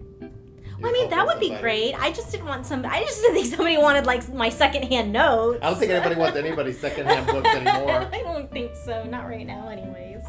Well, 0.81 0.89
I 0.89 0.91
mean, 0.91 1.09
that 1.09 1.25
would 1.25 1.39
be 1.39 1.55
great. 1.61 1.93
I 1.93 2.11
just 2.11 2.29
didn't 2.29 2.47
want 2.47 2.65
some. 2.65 2.85
I 2.85 3.03
just 3.03 3.21
didn't 3.21 3.35
think 3.35 3.47
somebody 3.47 3.77
wanted 3.77 4.05
like 4.05 4.27
my 4.33 4.49
secondhand 4.49 5.13
notes. 5.13 5.59
I 5.61 5.69
don't 5.69 5.79
think 5.79 5.91
anybody 5.91 6.15
wants 6.15 6.37
anybody's 6.37 6.77
secondhand 6.77 7.25
books 7.27 7.47
anymore. 7.55 8.09
I 8.11 8.21
don't 8.21 8.51
think 8.51 8.75
so. 8.75 9.05
Not 9.05 9.27
right 9.27 9.47
now, 9.47 9.69
anyways. 9.69 10.23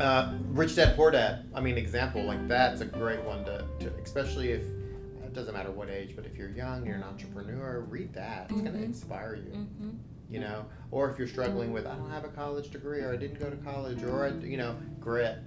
Uh, 0.00 0.38
Rich 0.52 0.76
Dad 0.76 0.96
Poor 0.96 1.10
Dad. 1.10 1.44
I 1.54 1.60
mean, 1.60 1.76
example 1.76 2.24
like 2.24 2.48
that's 2.48 2.80
a 2.80 2.86
great 2.86 3.22
one 3.24 3.44
to, 3.44 3.66
to 3.80 3.92
especially 4.02 4.52
if 4.52 4.62
it 4.62 5.34
doesn't 5.34 5.52
matter 5.52 5.70
what 5.70 5.90
age, 5.90 6.16
but 6.16 6.24
if 6.24 6.34
you're 6.36 6.50
young, 6.50 6.86
you're 6.86 6.96
an 6.96 7.02
entrepreneur, 7.02 7.80
read 7.80 8.14
that. 8.14 8.46
It's 8.50 8.60
going 8.62 8.72
to 8.72 8.82
inspire 8.82 9.34
you. 9.34 9.50
Mm-hmm. 9.50 9.90
You 10.30 10.40
know, 10.40 10.66
or 10.90 11.10
if 11.10 11.18
you're 11.18 11.28
struggling 11.28 11.72
with 11.72 11.86
I 11.86 11.94
don't 11.94 12.10
have 12.10 12.24
a 12.24 12.28
college 12.28 12.70
degree 12.70 13.00
or 13.00 13.12
I 13.12 13.16
didn't 13.16 13.40
go 13.40 13.50
to 13.50 13.56
college 13.56 14.02
or 14.02 14.26
I, 14.26 14.28
you 14.44 14.58
know, 14.58 14.76
grit 15.00 15.38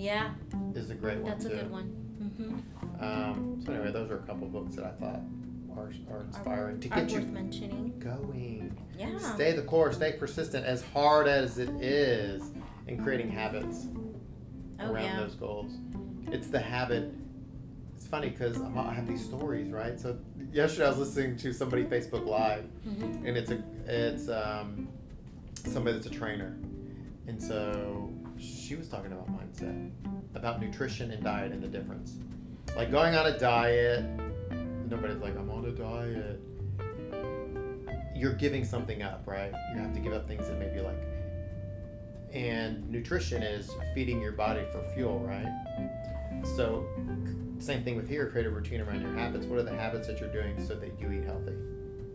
Yeah, 0.00 0.30
is 0.74 0.90
a 0.90 0.94
great 0.94 1.18
one 1.18 1.30
that's 1.30 1.44
a 1.44 1.48
too. 1.50 1.56
good 1.56 1.70
one. 1.70 1.94
Mm-hmm. 2.22 3.04
Um, 3.04 3.62
so 3.64 3.72
anyway, 3.72 3.92
those 3.92 4.10
are 4.10 4.16
a 4.16 4.22
couple 4.22 4.46
books 4.48 4.76
that 4.76 4.84
I 4.84 4.90
thought 4.92 5.20
are, 5.76 5.90
are 6.12 6.22
inspiring 6.24 6.80
to 6.80 6.88
Are 6.90 7.00
get 7.00 7.10
you 7.10 7.20
worth 7.20 7.28
mentioning. 7.30 7.94
going. 7.98 8.76
Yeah. 8.98 9.18
Stay 9.18 9.52
the 9.52 9.62
course, 9.62 9.96
stay 9.96 10.12
persistent, 10.12 10.64
as 10.66 10.82
hard 10.94 11.28
as 11.28 11.58
it 11.58 11.70
is 11.80 12.42
in 12.86 13.02
creating 13.02 13.30
habits 13.30 13.86
Oh 14.80 14.90
around 14.92 15.04
yeah. 15.04 15.20
those 15.20 15.34
goals. 15.34 15.72
It's 16.30 16.48
the 16.48 16.58
habit. 16.60 17.12
It's 17.96 18.06
funny 18.06 18.30
because 18.30 18.58
I 18.60 18.92
have 18.94 19.06
these 19.06 19.22
stories, 19.24 19.70
right? 19.70 19.98
So 20.00 20.18
yesterday 20.52 20.86
I 20.86 20.88
was 20.90 20.98
listening 20.98 21.36
to 21.38 21.52
somebody 21.52 21.84
Facebook 21.84 22.26
Live, 22.26 22.64
Mm-hmm. 22.88 23.26
and 23.26 23.36
it's 23.36 23.50
a 23.50 23.62
it's 23.86 24.28
um, 24.28 24.88
somebody 25.66 25.96
that's 25.96 26.06
a 26.06 26.10
trainer, 26.10 26.56
and 27.26 27.42
so 27.42 28.09
she 28.40 28.74
was 28.74 28.88
talking 28.88 29.12
about 29.12 29.28
mindset, 29.28 29.90
about 30.34 30.60
nutrition 30.60 31.10
and 31.10 31.22
diet 31.22 31.52
and 31.52 31.62
the 31.62 31.68
difference. 31.68 32.14
Like 32.76 32.90
going 32.90 33.14
on 33.14 33.26
a 33.26 33.38
diet, 33.38 34.04
nobody's 34.88 35.18
like 35.18 35.36
I'm 35.36 35.50
on 35.50 35.64
a 35.66 35.72
diet. 35.72 36.40
You're 38.14 38.34
giving 38.34 38.64
something 38.64 39.02
up, 39.02 39.22
right? 39.26 39.52
You 39.74 39.80
have 39.80 39.94
to 39.94 40.00
give 40.00 40.12
up 40.12 40.28
things 40.28 40.46
that 40.48 40.58
maybe 40.58 40.80
like. 40.80 40.98
And 42.32 42.88
nutrition 42.88 43.42
is 43.42 43.70
feeding 43.94 44.20
your 44.20 44.32
body 44.32 44.62
for 44.72 44.82
fuel, 44.94 45.18
right? 45.20 45.48
So, 46.56 46.86
same 47.58 47.82
thing 47.82 47.96
with 47.96 48.08
here. 48.08 48.28
Create 48.30 48.46
a 48.46 48.50
routine 48.50 48.80
around 48.80 49.00
your 49.00 49.12
habits. 49.14 49.46
What 49.46 49.58
are 49.58 49.62
the 49.62 49.74
habits 49.74 50.06
that 50.06 50.20
you're 50.20 50.32
doing 50.32 50.64
so 50.64 50.74
that 50.74 50.98
you 51.00 51.10
eat 51.10 51.24
healthy, 51.24 51.54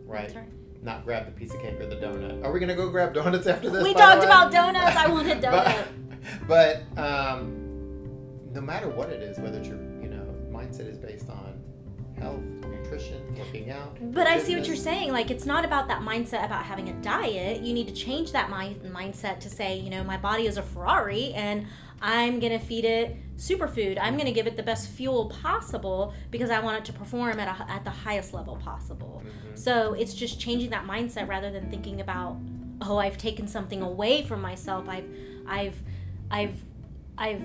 right? 0.06 0.34
Right. 0.34 0.48
Not 0.82 1.04
grab 1.04 1.26
the 1.26 1.32
piece 1.32 1.52
of 1.52 1.60
cake 1.60 1.80
or 1.80 1.86
the 1.86 1.96
donut. 1.96 2.44
Are 2.44 2.52
we 2.52 2.60
gonna 2.60 2.76
go 2.76 2.88
grab 2.88 3.12
donuts 3.12 3.46
after 3.46 3.68
this? 3.68 3.82
We 3.82 3.92
talked 3.92 4.24
about 4.24 4.52
donuts. 4.52 4.96
I 4.96 5.08
want 5.08 5.28
a 5.28 5.34
donut. 5.36 5.86
but 6.48 6.82
um, 6.96 7.62
no 8.52 8.60
matter 8.60 8.88
what 8.88 9.10
it 9.10 9.22
is, 9.22 9.38
whether 9.38 9.58
it's 9.58 9.68
your 9.68 9.78
you 10.00 10.08
know 10.08 10.34
mindset 10.50 10.88
is 10.90 10.98
based 10.98 11.28
on 11.28 11.60
health, 12.18 12.40
nutrition, 12.62 13.22
working 13.36 13.70
out. 13.70 13.96
But 14.00 14.26
I 14.26 14.38
see 14.38 14.56
what 14.56 14.66
you're 14.66 14.76
saying. 14.76 15.12
Like, 15.12 15.30
it's 15.30 15.44
not 15.44 15.64
about 15.64 15.88
that 15.88 16.02
mindset 16.02 16.44
about 16.44 16.64
having 16.64 16.88
a 16.88 16.92
diet. 17.02 17.60
You 17.62 17.74
need 17.74 17.88
to 17.88 17.94
change 17.94 18.32
that 18.32 18.48
mind 18.48 18.80
mindset 18.84 19.40
to 19.40 19.50
say, 19.50 19.78
you 19.78 19.90
know, 19.90 20.02
my 20.02 20.16
body 20.16 20.46
is 20.46 20.56
a 20.56 20.62
Ferrari 20.62 21.32
and 21.34 21.66
I'm 22.00 22.40
going 22.40 22.52
to 22.52 22.64
feed 22.64 22.84
it 22.84 23.16
superfood. 23.36 23.98
I'm 24.00 24.14
going 24.14 24.26
to 24.26 24.32
give 24.32 24.46
it 24.46 24.56
the 24.56 24.62
best 24.62 24.88
fuel 24.88 25.28
possible 25.28 26.14
because 26.30 26.50
I 26.50 26.60
want 26.60 26.78
it 26.78 26.84
to 26.86 26.92
perform 26.92 27.38
at, 27.38 27.48
a, 27.48 27.70
at 27.70 27.84
the 27.84 27.90
highest 27.90 28.32
level 28.32 28.56
possible. 28.56 29.22
Mhm. 29.24 29.58
So 29.58 29.92
it's 29.94 30.14
just 30.14 30.40
changing 30.40 30.70
that 30.70 30.86
mindset 30.86 31.28
rather 31.28 31.50
than 31.50 31.68
thinking 31.70 32.00
about, 32.00 32.38
oh, 32.80 32.98
I've 32.98 33.18
taken 33.18 33.46
something 33.46 33.82
away 33.82 34.22
from 34.22 34.40
myself. 34.40 34.88
I've, 34.88 35.08
I've, 35.46 35.82
I've, 36.30 36.62
I've 37.18 37.42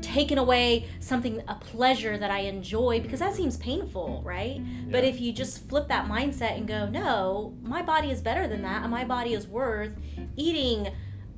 taken 0.00 0.38
away 0.38 0.88
something, 1.00 1.42
a 1.48 1.54
pleasure 1.54 2.18
that 2.18 2.30
I 2.30 2.40
enjoy 2.40 3.00
because 3.00 3.20
that 3.20 3.34
seems 3.34 3.56
painful, 3.56 4.22
right? 4.24 4.60
But 4.90 5.04
if 5.04 5.20
you 5.20 5.32
just 5.32 5.68
flip 5.68 5.88
that 5.88 6.06
mindset 6.06 6.56
and 6.56 6.66
go, 6.66 6.88
no, 6.88 7.54
my 7.62 7.82
body 7.82 8.10
is 8.10 8.20
better 8.20 8.46
than 8.48 8.62
that, 8.62 8.82
and 8.82 8.90
my 8.90 9.04
body 9.04 9.32
is 9.32 9.46
worth 9.46 9.96
eating 10.36 10.88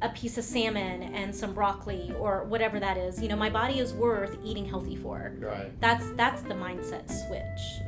a 0.03 0.09
piece 0.11 0.37
of 0.37 0.45
salmon 0.45 1.03
and 1.15 1.35
some 1.35 1.55
broccoli 1.55 2.13
or 2.19 2.45
whatever 2.45 2.79
that 2.81 2.97
is. 2.97 3.23
You 3.23 3.29
know, 3.29 3.37
my 3.37 3.51
body 3.51 3.79
is 3.79 3.93
worth 3.93 4.37
eating 4.45 4.67
healthy 4.67 4.97
for. 4.97 5.33
Right. 5.39 5.79
That's 5.81 6.11
that's 6.11 6.43
the 6.43 6.55
mindset 6.55 7.09
switch. 7.09 7.83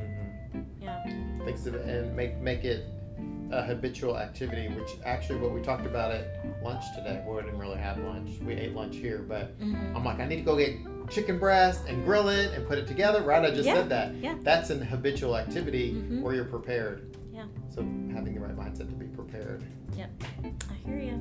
hmm 0.52 0.62
Yeah. 0.80 1.04
Of 1.46 1.74
it 1.74 1.74
and 1.86 2.16
make 2.16 2.36
make 2.38 2.64
it 2.64 2.86
a 3.50 3.62
habitual 3.62 4.18
activity, 4.18 4.68
which 4.68 4.88
actually 5.04 5.38
what 5.38 5.52
we 5.52 5.60
talked 5.62 5.86
about 5.86 6.10
at 6.10 6.40
lunch 6.62 6.82
today. 6.96 7.22
We 7.26 7.40
didn't 7.42 7.58
really 7.58 7.78
have 7.78 7.98
lunch. 7.98 8.38
We 8.40 8.54
ate 8.54 8.74
lunch 8.74 8.96
here, 8.96 9.18
but 9.26 9.54
hmm 9.60 9.74
I'm 9.96 10.04
like, 10.04 10.18
I 10.20 10.26
need 10.26 10.36
to 10.36 10.42
go 10.42 10.56
get 10.56 10.76
chicken 11.10 11.38
breast 11.38 11.82
and 11.88 12.04
grill 12.04 12.28
it 12.28 12.52
and 12.54 12.66
put 12.66 12.78
it 12.78 12.86
together. 12.88 13.22
Right? 13.22 13.44
I 13.44 13.50
just 13.50 13.64
Yeah, 13.66 13.74
said 13.74 13.88
that. 13.90 14.14
yeah. 14.16 14.34
That's 14.42 14.70
an 14.70 14.80
habitual 14.82 15.36
activity 15.36 15.92
Mhm. 15.92 16.22
where 16.22 16.34
you're 16.34 16.44
prepared. 16.44 17.16
Yeah. 17.32 17.44
So 17.70 17.82
having 18.12 18.34
the 18.34 18.40
right 18.40 18.56
mindset 18.56 18.88
to 18.88 18.94
be 18.96 19.06
prepared. 19.06 19.62
Yep. 19.96 20.10
I 20.70 20.74
hear 20.88 20.98
you. 20.98 21.20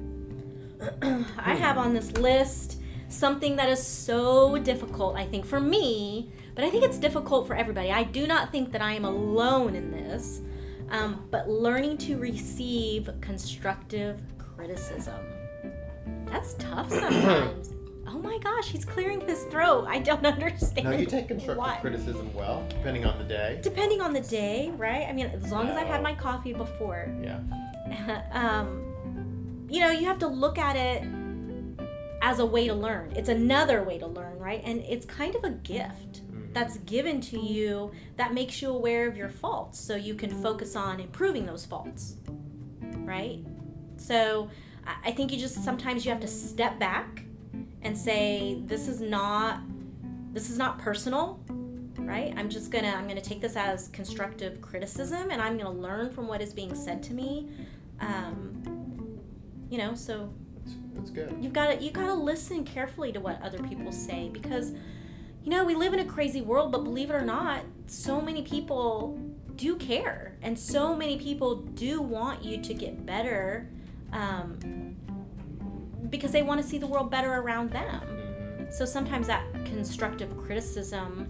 I 1.37 1.55
have 1.55 1.77
on 1.77 1.93
this 1.93 2.11
list 2.17 2.79
something 3.09 3.55
that 3.57 3.69
is 3.69 3.81
so 3.81 4.57
difficult, 4.57 5.15
I 5.15 5.25
think, 5.25 5.45
for 5.45 5.59
me, 5.59 6.31
but 6.55 6.63
I 6.63 6.69
think 6.71 6.83
it's 6.83 6.97
difficult 6.97 7.45
for 7.47 7.55
everybody. 7.55 7.91
I 7.91 8.03
do 8.03 8.25
not 8.25 8.51
think 8.51 8.71
that 8.71 8.81
I 8.81 8.93
am 8.93 9.05
alone 9.05 9.75
in 9.75 9.91
this, 9.91 10.41
um, 10.95 11.27
but 11.31 11.49
learning 11.49 11.97
to 11.99 12.17
receive 12.17 13.09
constructive 13.21 14.21
criticism. 14.37 15.19
That's 16.25 16.53
tough 16.55 16.89
sometimes. 16.89 17.73
oh 18.07 18.19
my 18.19 18.37
gosh, 18.39 18.69
he's 18.69 18.85
clearing 18.85 19.21
his 19.21 19.43
throat. 19.45 19.85
I 19.87 19.99
don't 19.99 20.25
understand. 20.25 20.89
No, 20.89 20.97
you 20.97 21.05
take 21.05 21.27
constructive 21.27 21.57
why. 21.57 21.77
criticism 21.81 22.33
well, 22.33 22.65
depending 22.69 23.05
on 23.05 23.17
the 23.17 23.25
day. 23.25 23.59
Depending 23.61 24.01
on 24.01 24.13
the 24.13 24.21
day, 24.21 24.71
right? 24.77 25.07
I 25.07 25.13
mean, 25.13 25.27
as 25.27 25.51
long 25.51 25.67
as 25.67 25.77
I've 25.77 25.87
had 25.87 26.01
my 26.01 26.13
coffee 26.13 26.53
before. 26.53 27.13
Yeah. 27.21 27.39
um, 28.31 28.81
you 29.69 29.81
know, 29.81 29.91
you 29.91 30.05
have 30.05 30.19
to 30.19 30.27
look 30.27 30.57
at 30.57 30.75
it 30.75 31.03
as 32.21 32.39
a 32.39 32.45
way 32.45 32.67
to 32.67 32.73
learn. 32.73 33.11
It's 33.15 33.29
another 33.29 33.83
way 33.83 33.97
to 33.99 34.07
learn, 34.07 34.37
right? 34.39 34.61
And 34.63 34.81
it's 34.81 35.05
kind 35.05 35.35
of 35.35 35.43
a 35.43 35.49
gift. 35.51 36.21
That's 36.55 36.77
given 36.79 37.19
to 37.19 37.39
you 37.39 37.91
that 38.15 38.33
makes 38.33 38.61
you 38.61 38.69
aware 38.69 39.07
of 39.07 39.15
your 39.17 39.29
faults 39.29 39.77
so 39.79 39.95
you 39.95 40.15
can 40.15 40.31
focus 40.41 40.75
on 40.75 40.99
improving 41.01 41.45
those 41.45 41.65
faults, 41.65 42.15
right? 43.03 43.39
So 43.97 44.49
I- 44.87 45.09
I 45.09 45.11
think 45.11 45.31
you 45.33 45.37
just 45.37 45.63
sometimes 45.63 46.05
you 46.05 46.11
have 46.11 46.21
to 46.21 46.27
step 46.27 46.79
back 46.79 47.23
and 47.81 47.95
say, 47.95 48.61
this 48.65 48.87
is 48.87 49.01
not. 49.01 49.59
This 50.31 50.49
is 50.49 50.57
not 50.57 50.79
personal, 50.79 51.39
right? 51.99 52.33
I'm 52.35 52.49
just 52.49 52.69
gonna 52.71 52.89
I'm 52.89 53.07
gonna 53.07 53.21
take 53.21 53.39
this 53.41 53.55
as 53.55 53.87
constructive 53.89 54.59
criticism, 54.61 55.31
and 55.31 55.41
I'm 55.41 55.57
gonna 55.57 55.71
learn 55.71 56.09
from 56.11 56.27
what 56.27 56.41
is 56.41 56.53
being 56.53 56.73
said 56.75 57.01
to 57.03 57.13
me. 57.13 57.47
Um, 58.01 58.61
you 59.69 59.77
know, 59.77 59.95
so 59.95 60.29
That's, 60.63 60.75
that's 60.95 61.09
good. 61.11 61.37
you've 61.41 61.53
got 61.53 61.67
to 61.67 61.83
you 61.83 61.89
got 61.91 62.07
to 62.07 62.13
listen 62.13 62.63
carefully 62.65 63.11
to 63.13 63.19
what 63.19 63.41
other 63.41 63.59
people 63.63 63.91
say 63.93 64.29
because 64.33 64.73
you 65.45 65.51
know 65.51 65.63
we 65.63 65.75
live 65.75 65.93
in 65.93 65.99
a 65.99 66.05
crazy 66.05 66.41
world 66.41 66.71
but 66.71 66.83
believe 66.83 67.09
it 67.09 67.13
or 67.13 67.21
not 67.21 67.61
so 67.87 68.19
many 68.19 68.41
people 68.41 69.17
do 69.55 69.75
care 69.77 70.35
and 70.41 70.57
so 70.57 70.95
many 70.95 71.17
people 71.17 71.55
do 71.55 72.01
want 72.01 72.43
you 72.43 72.59
to 72.61 72.73
get 72.73 73.05
better 73.05 73.69
um, 74.11 74.95
because 76.09 76.31
they 76.31 76.41
want 76.41 76.61
to 76.61 76.67
see 76.67 76.77
the 76.77 76.87
world 76.87 77.09
better 77.11 77.33
around 77.35 77.69
them 77.71 78.67
so 78.71 78.83
sometimes 78.85 79.27
that 79.27 79.43
constructive 79.65 80.35
criticism 80.37 81.29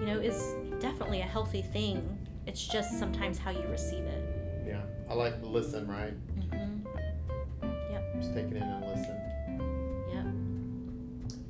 you 0.00 0.06
know 0.06 0.18
is 0.18 0.54
definitely 0.80 1.20
a 1.20 1.24
healthy 1.26 1.60
thing 1.62 2.16
it's 2.46 2.66
just 2.66 2.98
sometimes 2.98 3.38
how 3.38 3.50
you 3.50 3.66
receive 3.68 4.04
it 4.04 4.24
Yeah. 4.66 4.80
I 5.10 5.14
like 5.14 5.40
to 5.40 5.46
listen, 5.46 5.86
right? 5.88 6.12
hmm 6.50 6.78
Just 8.20 8.34
take 8.34 8.46
it 8.46 8.56
in 8.56 8.62
and 8.62 8.84
listen. 8.86 9.17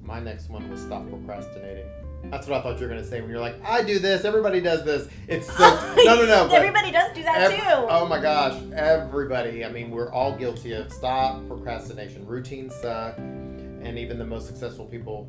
My 0.09 0.21
next 0.21 0.49
one 0.49 0.69
was 0.71 0.81
stop 0.81 1.07
procrastinating. 1.11 1.85
That's 2.31 2.47
what 2.49 2.59
I 2.59 2.63
thought 2.63 2.81
you 2.81 2.87
were 2.87 2.89
gonna 2.89 3.05
say 3.05 3.21
when 3.21 3.29
you're 3.31 3.39
like, 3.41 3.63
I 3.63 3.83
do 3.83 3.99
this, 3.99 4.25
everybody 4.25 4.59
does 4.61 4.83
this. 4.85 5.07
It's 5.29 5.47
so 5.47 5.63
no, 5.99 6.17
no, 6.17 6.25
no. 6.25 6.49
Everybody 6.51 6.91
does 6.91 7.15
do 7.15 7.23
that 7.25 7.53
ev- 7.53 7.59
too 7.59 7.63
Oh 7.91 8.07
my 8.09 8.19
gosh, 8.19 8.61
everybody. 8.75 9.67
I 9.67 9.71
mean, 9.71 9.91
we're 9.91 10.11
all 10.11 10.35
guilty 10.37 10.73
of 10.73 10.91
stop 10.91 11.47
procrastination. 11.47 12.27
Routines 12.27 12.75
suck, 12.77 13.19
and 13.19 13.99
even 13.99 14.19
the 14.19 14.25
most 14.25 14.47
successful 14.47 14.87
people 14.87 15.29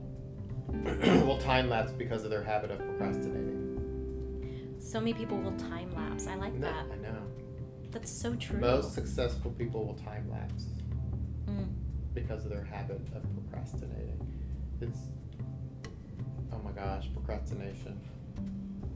will 0.70 1.38
time 1.40 1.70
lapse 1.70 1.92
because 1.92 2.24
of 2.24 2.30
their 2.30 2.44
habit 2.44 2.72
of 2.72 2.80
procrastinating. 2.80 4.76
So 4.80 5.00
many 5.02 5.14
people 5.14 5.38
will 5.38 5.58
time 5.58 5.94
lapse. 5.94 6.26
I 6.26 6.36
like 6.36 6.54
No, 6.54 6.68
that. 6.68 6.86
I 6.92 6.96
know. 7.04 7.22
That's 7.92 8.10
so 8.10 8.34
true. 8.36 8.60
Most 8.62 8.94
successful 8.94 9.52
people 9.52 9.86
will 9.86 9.96
time 9.96 10.30
lapse 10.32 10.68
Mm. 11.48 11.68
because 12.14 12.46
of 12.46 12.52
their 12.52 12.64
habit 12.64 13.02
of 13.16 13.24
procrastinating. 13.50 14.16
It's 14.82 15.00
oh 16.54 16.60
my 16.64 16.72
gosh, 16.72 17.10
procrastination. 17.14 18.00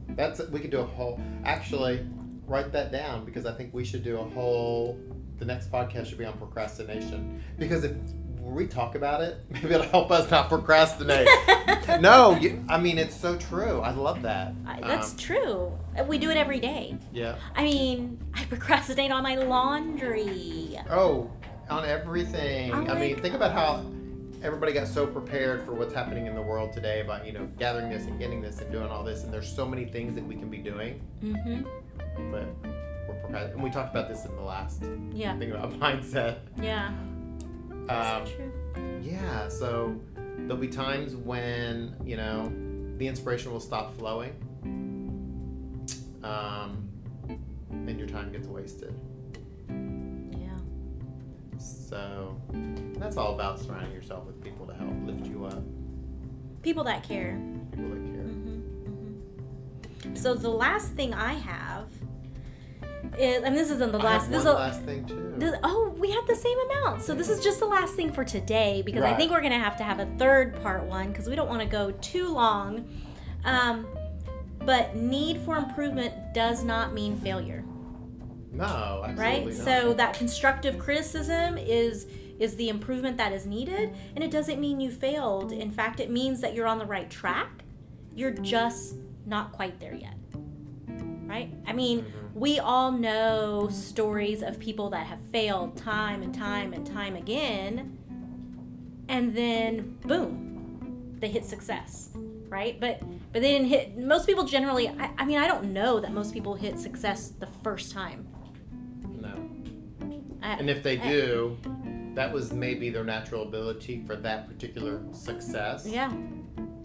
That's 0.09 0.39
we 0.49 0.59
could 0.59 0.71
do 0.71 0.79
a 0.79 0.85
whole. 0.85 1.19
Actually, 1.45 2.05
write 2.45 2.71
that 2.71 2.91
down 2.91 3.25
because 3.25 3.45
I 3.45 3.53
think 3.53 3.73
we 3.73 3.83
should 3.85 4.03
do 4.03 4.19
a 4.19 4.23
whole. 4.23 4.99
The 5.39 5.45
next 5.45 5.71
podcast 5.71 6.07
should 6.07 6.17
be 6.19 6.25
on 6.25 6.37
procrastination 6.37 7.43
because 7.57 7.83
if 7.83 7.93
we 8.39 8.67
talk 8.67 8.95
about 8.95 9.21
it, 9.21 9.37
maybe 9.49 9.67
it'll 9.73 9.81
help 9.87 10.11
us 10.11 10.29
not 10.29 10.47
procrastinate. 10.49 11.27
no, 12.01 12.37
you, 12.39 12.63
I 12.69 12.79
mean 12.79 12.97
it's 12.97 13.15
so 13.15 13.35
true. 13.37 13.79
I 13.81 13.91
love 13.91 14.21
that. 14.21 14.53
I- 14.65 14.79
That's 14.81 15.11
Um, 15.11 15.17
true. 15.17 15.79
We 16.07 16.17
do 16.17 16.29
it 16.29 16.37
every 16.37 16.59
day. 16.59 16.97
yeah. 17.11 17.35
I 17.55 17.63
mean, 17.63 18.19
I 18.33 18.45
procrastinate 18.45 19.11
on 19.11 19.23
my 19.23 19.35
laundry. 19.35 20.77
Oh, 20.89 21.29
on 21.69 21.85
everything. 21.85 22.73
I'm 22.73 22.89
I 22.89 22.99
mean, 22.99 23.19
think 23.19 23.35
about 23.35 23.51
how 23.53 23.83
everybody 24.43 24.73
got 24.73 24.87
so 24.87 25.07
prepared 25.07 25.63
for 25.65 25.73
what's 25.73 25.93
happening 25.93 26.27
in 26.27 26.35
the 26.35 26.41
world 26.41 26.73
today 26.73 27.01
about 27.01 27.25
you 27.25 27.31
know 27.33 27.47
gathering 27.57 27.89
this 27.89 28.05
and 28.05 28.19
getting 28.19 28.41
this 28.41 28.59
and 28.59 28.71
doing 28.71 28.87
all 28.89 29.03
this, 29.03 29.23
and 29.23 29.33
there's 29.33 29.47
so 29.53 29.65
many 29.65 29.85
things 29.85 30.15
that 30.15 30.25
we 30.25 30.35
can 30.35 30.49
be 30.49 30.57
doing, 30.57 31.01
Mm-hmm. 31.23 31.63
but 32.31 32.45
we're 33.07 33.13
procrastinating. 33.15 33.53
And 33.53 33.63
we 33.63 33.69
talked 33.69 33.93
about 33.95 34.09
this 34.09 34.25
in 34.25 34.35
the 34.35 34.41
last 34.41 34.83
Yeah. 35.13 35.37
thing 35.37 35.51
about 35.51 35.71
mindset. 35.79 36.39
Yeah. 36.61 36.91
That's 37.87 38.29
Um, 38.31 38.35
true. 38.35 38.99
yeah, 39.01 39.47
so 39.47 39.95
there'll 40.37 40.57
be 40.57 40.67
times 40.67 41.15
when 41.15 41.95
you 42.05 42.17
know 42.17 42.51
the 42.97 43.07
inspiration 43.07 43.51
will 43.51 43.59
stop 43.59 43.95
flowing, 43.97 44.33
um, 46.23 46.89
and 47.71 47.97
your 47.97 48.07
time 48.07 48.31
gets 48.31 48.47
wasted. 48.47 48.93
So 51.59 52.35
that's 52.97 53.17
all 53.17 53.33
about 53.33 53.59
surrounding 53.59 53.91
yourself 53.93 54.25
with 54.25 54.41
people 54.43 54.65
to 54.67 54.73
help 54.73 54.93
lift 55.05 55.25
you 55.27 55.45
up, 55.45 55.61
People 56.61 56.83
that 56.85 57.03
care. 57.03 57.39
people 57.71 57.89
that 57.89 58.13
care. 58.13 58.23
Mm-hmm. 58.23 60.15
So 60.15 60.33
the 60.35 60.49
last 60.49 60.91
thing 60.93 61.13
I 61.13 61.33
have 61.33 61.87
is, 63.17 63.43
and 63.43 63.55
this 63.55 63.69
isn't 63.71 63.91
the 63.91 63.99
last. 63.99 64.29
This 64.29 64.39
is 64.39 64.45
a, 64.45 64.53
last 64.53 64.81
thing 64.83 65.05
too. 65.05 65.33
this, 65.37 65.53
oh, 65.63 65.93
we 65.97 66.09
had 66.11 66.25
the 66.27 66.35
same 66.35 66.57
amount. 66.71 67.01
So 67.01 67.13
this 67.13 67.29
is 67.29 67.43
just 67.43 67.59
the 67.59 67.65
last 67.65 67.95
thing 67.95 68.11
for 68.11 68.23
today 68.23 68.81
because 68.85 69.03
I 69.03 69.13
think 69.13 69.31
we're 69.31 69.41
gonna 69.41 69.59
have 69.59 69.77
to 69.77 69.83
have 69.83 69.99
a 69.99 70.05
third 70.17 70.61
part 70.61 70.83
one 70.85 71.09
because 71.11 71.27
we 71.29 71.35
don't 71.35 71.49
want 71.49 71.61
to 71.61 71.67
go 71.67 71.91
too 72.01 72.29
long. 72.29 72.87
Um, 73.45 73.85
but 74.65 74.95
need 74.95 75.41
for 75.41 75.57
improvement 75.57 76.33
does 76.33 76.63
not 76.63 76.93
mean 76.93 77.17
failure. 77.17 77.63
No, 78.53 79.03
absolutely 79.05 79.17
right? 79.17 79.45
not. 79.45 79.53
so 79.65 79.93
that 79.93 80.13
constructive 80.13 80.77
criticism 80.79 81.57
is 81.57 82.07
is 82.39 82.55
the 82.55 82.69
improvement 82.69 83.15
that 83.17 83.31
is 83.31 83.45
needed 83.45 83.93
and 84.15 84.23
it 84.23 84.31
doesn't 84.31 84.59
mean 84.59 84.79
you 84.79 84.91
failed. 84.91 85.51
In 85.51 85.71
fact 85.71 85.99
it 85.99 86.09
means 86.09 86.41
that 86.41 86.53
you're 86.53 86.67
on 86.67 86.77
the 86.79 86.85
right 86.85 87.09
track. 87.09 87.63
You're 88.15 88.31
just 88.31 88.95
not 89.25 89.51
quite 89.51 89.79
there 89.79 89.93
yet. 89.93 90.15
Right? 91.25 91.53
I 91.67 91.73
mean 91.73 92.01
Mhm. 92.01 92.33
we 92.35 92.59
all 92.59 92.91
know 92.91 93.69
stories 93.71 94.41
of 94.43 94.59
people 94.59 94.89
that 94.91 95.05
have 95.07 95.19
failed 95.31 95.77
time 95.77 96.21
and 96.21 96.33
time 96.33 96.73
and 96.73 96.85
time 96.85 97.15
again 97.15 97.97
and 99.09 99.35
then 99.35 99.97
boom 100.05 101.15
they 101.19 101.29
hit 101.29 101.45
success. 101.45 102.09
Right? 102.49 102.79
But 102.79 102.99
but 103.31 103.41
they 103.41 103.51
didn't 103.53 103.67
hit 103.69 103.97
most 103.97 104.27
people 104.27 104.43
generally 104.45 104.89
I, 104.89 105.09
I 105.17 105.25
mean 105.25 105.37
i 105.39 105.47
don't 105.47 105.71
know 105.73 105.99
that 105.99 106.11
most 106.13 106.33
people 106.33 106.55
hit 106.55 106.79
success 106.79 107.29
the 107.39 107.47
first 107.63 107.91
time. 107.91 108.27
I, 110.43 110.53
And 110.53 110.69
if 110.69 110.83
they 110.83 110.99
I- 110.99 111.07
do, 111.09 111.57
that 112.15 112.31
was 112.31 112.53
maybe 112.53 112.89
their 112.91 113.03
natural 113.03 113.43
ability 113.43 114.03
for 114.05 114.15
that 114.17 114.47
particular 114.47 115.01
success, 115.13 115.87
yeah 115.87 116.13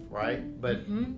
right? 0.09 0.59
But 0.59 0.77
hmm 0.85 1.13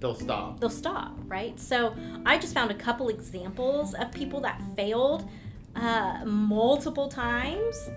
they'll 0.00 0.14
stop. 0.14 0.60
they'll 0.60 0.70
stop, 0.70 1.16
right? 1.26 1.58
So 1.58 1.94
I 2.24 2.38
just 2.38 2.54
found 2.54 2.70
a 2.70 2.74
couple 2.74 3.08
examples 3.08 3.94
of 3.94 4.12
people 4.12 4.40
that 4.42 4.60
failed 4.76 5.28
uh, 5.74 6.24
multiple 6.24 7.08
times. 7.08 7.90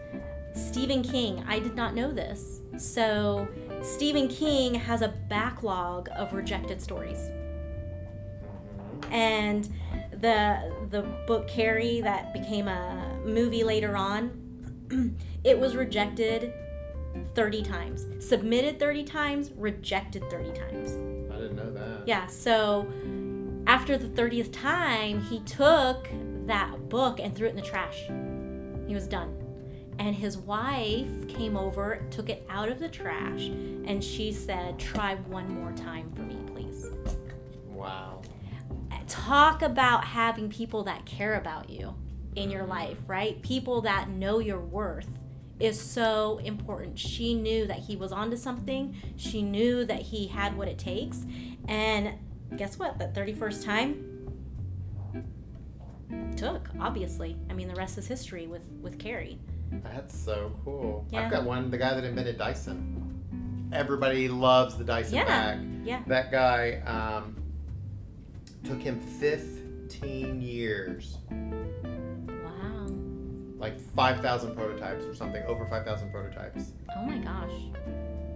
Stephen 0.54 1.02
King, 1.04 1.44
I 1.48 1.60
did 1.60 1.76
not 1.76 1.94
know 1.96 2.12
this. 2.12 2.62
So 2.78 3.48
Stephen 3.84 4.28
King 4.28 4.74
has 4.76 5.02
a 5.02 5.10
backlog 5.30 6.10
of 6.16 6.34
rejected 6.34 6.82
stories. 6.82 7.20
Mhm. 9.02 9.12
And 9.12 9.70
the 10.22 10.72
the 10.90 11.02
book 11.28 11.48
Carrie 11.48 12.02
that 12.02 12.34
became 12.34 12.68
a 12.68 13.11
movie 13.26 13.64
later 13.64 13.96
on, 13.96 15.18
it 15.44 15.60
was 15.60 15.76
rejected 15.76 16.54
30 17.36 17.64
times. 17.64 18.06
Submitted 18.20 18.80
30 18.80 19.04
times, 19.04 19.52
rejected 19.56 20.30
30 20.30 20.52
times. 20.52 20.92
I 21.32 21.36
didn't 21.36 21.56
know 21.56 21.72
that. 21.72 22.08
Yeah, 22.08 22.28
so 22.28 22.88
after 23.68 23.98
the 23.98 24.08
30th 24.08 24.52
time, 24.52 25.22
he 25.22 25.40
took 25.42 26.08
that 26.46 26.90
book 26.90 27.20
and 27.20 27.36
threw 27.36 27.48
it 27.48 27.52
in 27.52 27.56
the 27.56 27.62
trash. 27.62 28.04
He 28.88 28.94
was 28.94 29.08
done. 29.08 29.38
And 30.00 30.16
his 30.16 30.38
wife 30.38 31.28
came 31.28 31.56
over, 31.56 32.02
took 32.10 32.30
it 32.30 32.46
out 32.50 32.70
of 32.70 32.80
the 32.80 32.90
trash, 32.90 33.48
and 33.86 34.04
she 34.04 34.32
said, 34.32 34.80
Try 34.80 35.16
one 35.16 35.54
more 35.54 35.74
time 35.74 36.12
for 36.16 36.22
me, 36.24 36.38
please. 36.48 36.88
Wow. 37.68 38.22
Talk 39.08 39.62
about 39.62 40.06
having 40.06 40.50
people 40.50 40.84
that 40.84 41.06
care 41.06 41.36
about 41.36 41.70
you 41.70 41.94
in 42.36 42.50
your 42.50 42.66
life, 42.66 42.98
right? 43.08 43.42
People 43.42 43.82
that 43.82 44.10
know 44.10 44.40
your 44.40 44.60
worth 44.60 45.08
is 45.60 45.80
so 45.80 46.40
important. 46.44 46.98
She 46.98 47.34
knew 47.36 47.68
that 47.68 47.78
he 47.80 47.96
was 47.96 48.12
onto 48.12 48.36
something. 48.38 48.96
She 49.18 49.42
knew 49.42 49.86
that 49.86 50.02
he 50.02 50.28
had 50.28 50.58
what 50.58 50.68
it 50.68 50.78
takes. 50.80 51.26
And 51.68 52.14
guess 52.58 52.80
what? 52.80 52.98
That 53.00 53.14
31st 53.14 53.64
time 53.64 54.08
took, 56.36 56.70
obviously. 56.80 57.38
I 57.50 57.54
mean, 57.54 57.68
the 57.68 57.76
rest 57.76 57.98
is 57.98 58.08
history 58.08 58.48
with 58.48 58.64
with 58.82 58.98
Carrie. 58.98 59.38
That's 59.84 60.18
so 60.18 60.52
cool. 60.66 61.06
Yeah. 61.12 61.26
I've 61.26 61.32
got 61.32 61.44
one, 61.46 61.70
the 61.72 61.78
guy 61.78 61.94
that 61.94 62.04
invented 62.04 62.38
Dyson. 62.38 63.70
Everybody 63.72 64.28
loves 64.28 64.76
the 64.78 64.84
Dyson 64.84 65.16
Yeah. 65.16 65.26
bag. 65.26 65.60
Yeah. 65.86 66.02
That 66.08 66.30
guy 66.32 66.82
um, 66.86 67.36
took 68.66 68.82
him 68.82 69.00
15 69.00 70.42
years. 70.42 71.18
Like 73.62 73.80
5,000 73.80 74.56
prototypes 74.56 75.06
or 75.06 75.14
something, 75.16 75.44
over 75.46 75.66
5,000 75.68 76.12
prototypes. 76.12 76.72
Oh 76.98 77.06
my 77.06 77.20
gosh. 77.20 77.52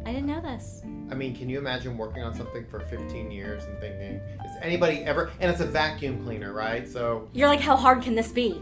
I 0.06 0.12
didn't 0.14 0.28
know 0.28 0.40
this. 0.40 0.84
I 1.12 1.16
mean, 1.16 1.36
can 1.36 1.50
you 1.50 1.58
imagine 1.58 1.98
working 1.98 2.22
on 2.22 2.36
something 2.36 2.64
for 2.68 2.80
15 2.82 3.32
years 3.32 3.64
and 3.64 3.78
thinking, 3.80 4.22
is 4.46 4.52
anybody 4.62 4.98
ever, 5.00 5.32
and 5.40 5.50
it's 5.50 5.62
a 5.62 5.66
vacuum 5.66 6.24
cleaner, 6.24 6.54
right? 6.54 6.88
So, 6.88 7.28
You're 7.34 7.48
like, 7.48 7.60
how 7.60 7.76
hard 7.76 8.04
can 8.04 8.14
this 8.14 8.32
be? 8.32 8.62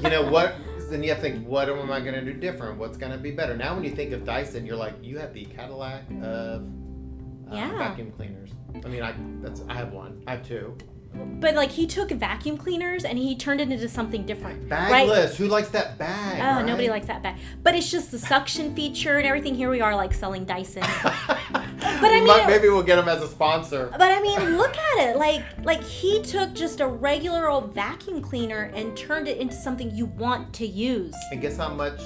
you 0.00 0.08
know, 0.10 0.22
what, 0.30 0.54
then 0.88 1.02
you 1.02 1.08
have 1.10 1.18
to 1.18 1.22
think, 1.22 1.44
what 1.46 1.68
am 1.68 1.90
I 1.90 1.98
going 2.00 2.14
to 2.14 2.20
do 2.24 2.32
different? 2.34 2.78
What's 2.78 2.96
going 2.96 3.10
to 3.12 3.18
be 3.18 3.32
better? 3.32 3.56
Now, 3.56 3.74
when 3.74 3.82
you 3.82 3.90
think 3.90 4.12
of 4.12 4.24
Dyson, 4.24 4.64
you're 4.64 4.76
like, 4.76 4.94
you 5.02 5.18
have 5.18 5.34
the 5.34 5.44
Cadillac 5.46 6.04
of 6.22 6.62
uh, 6.62 7.54
Yeah. 7.54 7.76
vacuum 7.76 8.12
cleaners. 8.12 8.50
I 8.84 8.88
mean, 8.88 9.02
I 9.02 9.12
that's 9.42 9.62
I 9.68 9.74
have 9.74 9.92
one. 9.92 10.22
I 10.28 10.32
have 10.36 10.46
two. 10.46 10.76
But 11.12 11.54
like 11.54 11.70
he 11.70 11.86
took 11.86 12.10
vacuum 12.10 12.56
cleaners 12.56 13.04
and 13.04 13.18
he 13.18 13.34
turned 13.34 13.60
it 13.60 13.70
into 13.70 13.88
something 13.88 14.26
different. 14.26 14.68
Bagless. 14.68 15.30
Right? 15.30 15.36
Who 15.36 15.48
likes 15.48 15.68
that 15.70 15.98
bag? 15.98 16.40
Oh, 16.40 16.56
right? 16.56 16.66
nobody 16.66 16.88
likes 16.88 17.06
that 17.06 17.22
bag. 17.22 17.40
But 17.62 17.74
it's 17.74 17.90
just 17.90 18.10
the 18.10 18.18
suction 18.18 18.74
feature 18.74 19.16
and 19.16 19.26
everything. 19.26 19.54
Here 19.54 19.70
we 19.70 19.80
are, 19.80 19.96
like 19.96 20.12
selling 20.12 20.44
Dyson. 20.44 20.82
but 21.02 21.66
I 21.82 22.20
mean- 22.24 22.46
maybe 22.46 22.68
we'll 22.68 22.82
get 22.82 22.96
them 22.96 23.08
as 23.08 23.22
a 23.22 23.28
sponsor. 23.28 23.88
But 23.92 24.12
I 24.12 24.20
mean, 24.20 24.58
look 24.58 24.76
at 24.76 25.08
it. 25.08 25.16
Like, 25.16 25.42
like 25.64 25.82
he 25.82 26.22
took 26.22 26.52
just 26.52 26.80
a 26.80 26.86
regular 26.86 27.48
old 27.48 27.74
vacuum 27.74 28.20
cleaner 28.20 28.70
and 28.74 28.96
turned 28.96 29.26
it 29.26 29.38
into 29.38 29.54
something 29.54 29.90
you 29.94 30.06
want 30.06 30.52
to 30.54 30.66
use. 30.66 31.14
And 31.32 31.40
guess 31.40 31.56
how 31.56 31.72
much 31.72 32.00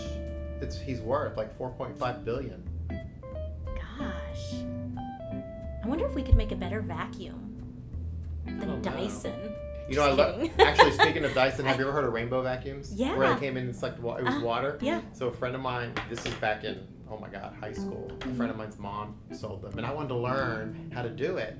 it's 0.60 0.78
he's 0.78 1.00
worth? 1.00 1.36
Like 1.36 1.56
4.5 1.58 2.24
billion. 2.24 2.62
Gosh, 3.66 4.54
I 5.82 5.86
wonder 5.86 6.06
if 6.06 6.14
we 6.14 6.22
could 6.22 6.36
make 6.36 6.52
a 6.52 6.56
better 6.56 6.80
vacuum 6.80 7.43
don't 8.46 8.58
than 8.60 8.68
know. 8.82 8.90
Dyson. 9.00 9.32
You 9.88 9.96
know, 9.96 10.02
I 10.04 10.06
Just 10.16 10.18
love. 10.18 10.50
Actually, 10.60 10.90
speaking 10.98 11.24
of 11.24 11.34
Dyson, 11.34 11.66
have 11.66 11.78
you 11.78 11.84
ever 11.84 11.92
heard 11.92 12.04
of 12.06 12.12
rainbow 12.12 12.42
vacuums? 12.42 12.92
Yeah. 12.94 13.16
Where 13.16 13.32
they 13.34 13.40
came 13.40 13.56
in 13.56 13.64
and 13.66 13.76
sucked 13.76 14.00
wa- 14.00 14.16
it 14.16 14.24
was 14.24 14.34
Uh, 14.36 14.40
water. 14.40 14.78
Yeah. 14.80 15.00
So 15.12 15.28
a 15.28 15.32
friend 15.32 15.54
of 15.54 15.60
mine, 15.60 15.92
this 16.08 16.24
is 16.24 16.32
back 16.34 16.64
in 16.64 16.86
oh 17.10 17.18
my 17.18 17.28
god, 17.28 17.54
high 17.60 17.72
school. 17.72 18.10
A 18.22 18.34
friend 18.34 18.50
of 18.50 18.56
mine's 18.56 18.78
mom 18.78 19.16
sold 19.32 19.62
them, 19.62 19.76
and 19.76 19.86
I 19.86 19.92
wanted 19.92 20.08
to 20.08 20.16
learn 20.16 20.90
how 20.94 21.02
to 21.02 21.10
do 21.10 21.36
it. 21.36 21.58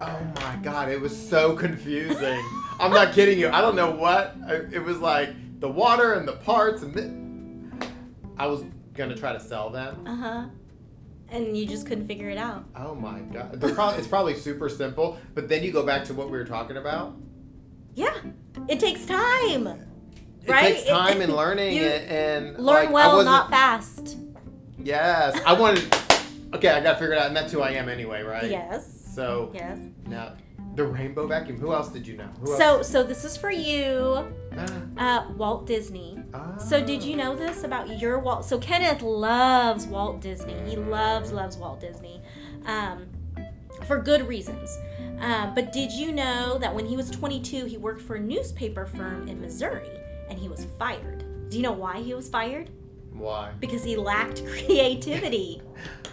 Oh 0.00 0.18
my 0.36 0.56
god, 0.62 0.88
it 0.90 1.00
was 1.00 1.14
so 1.16 1.54
confusing. 1.54 2.42
I'm 2.80 2.90
not 2.90 3.12
kidding 3.12 3.38
you. 3.38 3.48
I 3.50 3.60
don't 3.60 3.76
know 3.76 3.90
what 3.92 4.34
it 4.72 4.82
was 4.82 4.98
like. 4.98 5.30
The 5.60 5.68
water 5.68 6.14
and 6.14 6.26
the 6.28 6.32
parts 6.36 6.82
and 6.82 6.92
the, 6.94 7.86
I 8.38 8.46
was 8.46 8.62
gonna 8.94 9.14
try 9.16 9.32
to 9.32 9.40
sell 9.40 9.70
them. 9.70 10.06
Uh 10.06 10.16
huh. 10.16 10.44
And 11.28 11.56
you 11.56 11.66
just 11.66 11.86
couldn't 11.86 12.06
figure 12.06 12.30
it 12.30 12.38
out. 12.38 12.64
Oh 12.76 12.94
my 12.94 13.18
god, 13.20 13.60
probably, 13.74 13.98
it's 13.98 14.06
probably 14.06 14.34
super 14.34 14.68
simple. 14.68 15.18
But 15.34 15.48
then 15.48 15.62
you 15.64 15.72
go 15.72 15.84
back 15.84 16.04
to 16.04 16.14
what 16.14 16.30
we 16.30 16.38
were 16.38 16.44
talking 16.44 16.76
about. 16.76 17.16
Yeah, 17.94 18.14
it 18.68 18.78
takes 18.78 19.04
time. 19.06 19.66
It 19.66 20.50
Right? 20.50 20.76
takes 20.76 20.88
time 20.88 21.20
and 21.20 21.32
learning 21.36 21.78
and, 21.78 22.10
and 22.10 22.58
Learn 22.64 22.84
like, 22.86 22.90
well, 22.92 23.24
not 23.24 23.50
fast. 23.50 24.16
Yes, 24.78 25.40
I 25.44 25.52
wanted. 25.54 25.92
Okay, 26.54 26.68
I 26.68 26.80
got 26.80 26.92
to 26.92 26.98
figure 26.98 27.14
it 27.14 27.18
out, 27.18 27.26
and 27.26 27.36
that's 27.36 27.52
who 27.52 27.60
I 27.60 27.70
am 27.72 27.88
anyway, 27.88 28.22
right? 28.22 28.48
Yes. 28.48 29.10
So 29.14 29.50
Yes. 29.52 29.78
now, 30.06 30.34
The 30.76 30.84
rainbow 30.84 31.26
vacuum. 31.26 31.58
Who 31.58 31.72
else 31.72 31.88
did 31.88 32.06
you 32.06 32.16
know? 32.16 32.28
Who 32.40 32.46
So, 32.56 32.78
else? 32.78 32.88
so 32.88 33.02
this 33.02 33.24
is 33.24 33.36
for 33.36 33.50
you, 33.50 34.26
uh, 34.98 35.24
Walt 35.36 35.66
Disney. 35.66 36.18
ah. 36.34 36.56
So, 36.58 36.84
did 36.84 37.02
you 37.02 37.16
know 37.16 37.34
this 37.34 37.64
about 37.64 37.98
your 37.98 38.18
Walt? 38.18 38.44
So, 38.44 38.58
Kenneth 38.58 39.02
loves 39.02 39.86
Walt 39.86 40.20
Disney. 40.20 40.54
He 40.68 40.76
loves, 40.76 41.32
loves 41.32 41.56
Walt 41.56 41.80
Disney, 41.80 42.20
um, 42.66 43.06
for 43.86 43.98
good 43.98 44.28
reasons. 44.28 44.78
Um, 45.18 45.54
but 45.54 45.72
did 45.72 45.90
you 45.92 46.12
know 46.12 46.58
that 46.58 46.74
when 46.74 46.84
he 46.84 46.94
was 46.94 47.10
22, 47.10 47.64
he 47.64 47.78
worked 47.78 48.02
for 48.02 48.16
a 48.16 48.20
newspaper 48.20 48.84
firm 48.86 49.28
in 49.28 49.40
Missouri, 49.40 49.88
and 50.28 50.38
he 50.38 50.48
was 50.48 50.66
fired? 50.78 51.24
Do 51.48 51.56
you 51.56 51.62
know 51.62 51.72
why 51.72 52.02
he 52.02 52.12
was 52.12 52.28
fired? 52.28 52.68
Why? 53.12 53.52
Because 53.60 53.82
he 53.82 53.96
lacked 53.96 54.44
creativity. 54.46 55.62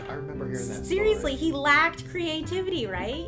I 0.07 0.13
remember 0.13 0.47
hearing 0.49 0.67
that. 0.69 0.85
Seriously, 0.85 1.35
story. 1.35 1.35
he 1.35 1.51
lacked 1.51 2.09
creativity, 2.09 2.85
right? 2.87 3.27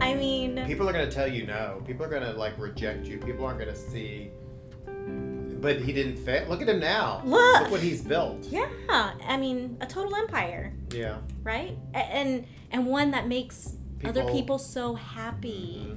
I 0.00 0.14
mean, 0.14 0.64
People 0.66 0.88
are 0.88 0.92
gonna 0.92 1.10
tell 1.10 1.28
you 1.28 1.46
no. 1.46 1.82
People 1.86 2.04
are 2.06 2.08
gonna 2.08 2.32
like 2.32 2.58
reject 2.58 3.06
you. 3.06 3.18
People 3.18 3.44
aren't 3.44 3.58
gonna 3.58 3.76
see. 3.76 4.30
But 5.60 5.80
he 5.80 5.92
didn't 5.92 6.16
fail. 6.16 6.48
Look 6.48 6.62
at 6.62 6.68
him 6.68 6.80
now. 6.80 7.20
Look. 7.24 7.60
Look 7.62 7.70
what 7.70 7.80
he's 7.80 8.00
built. 8.02 8.44
yeah, 8.46 8.66
I 9.26 9.36
mean, 9.36 9.76
a 9.82 9.86
total 9.86 10.14
empire, 10.16 10.72
Yeah. 10.92 11.18
right? 11.42 11.76
And 11.92 12.46
and 12.70 12.86
one 12.86 13.10
that 13.10 13.26
makes 13.28 13.74
other 14.04 14.22
People- 14.22 14.34
people 14.36 14.58
so 14.58 14.94
happy. 14.94 15.84
Mhm. 15.86 15.96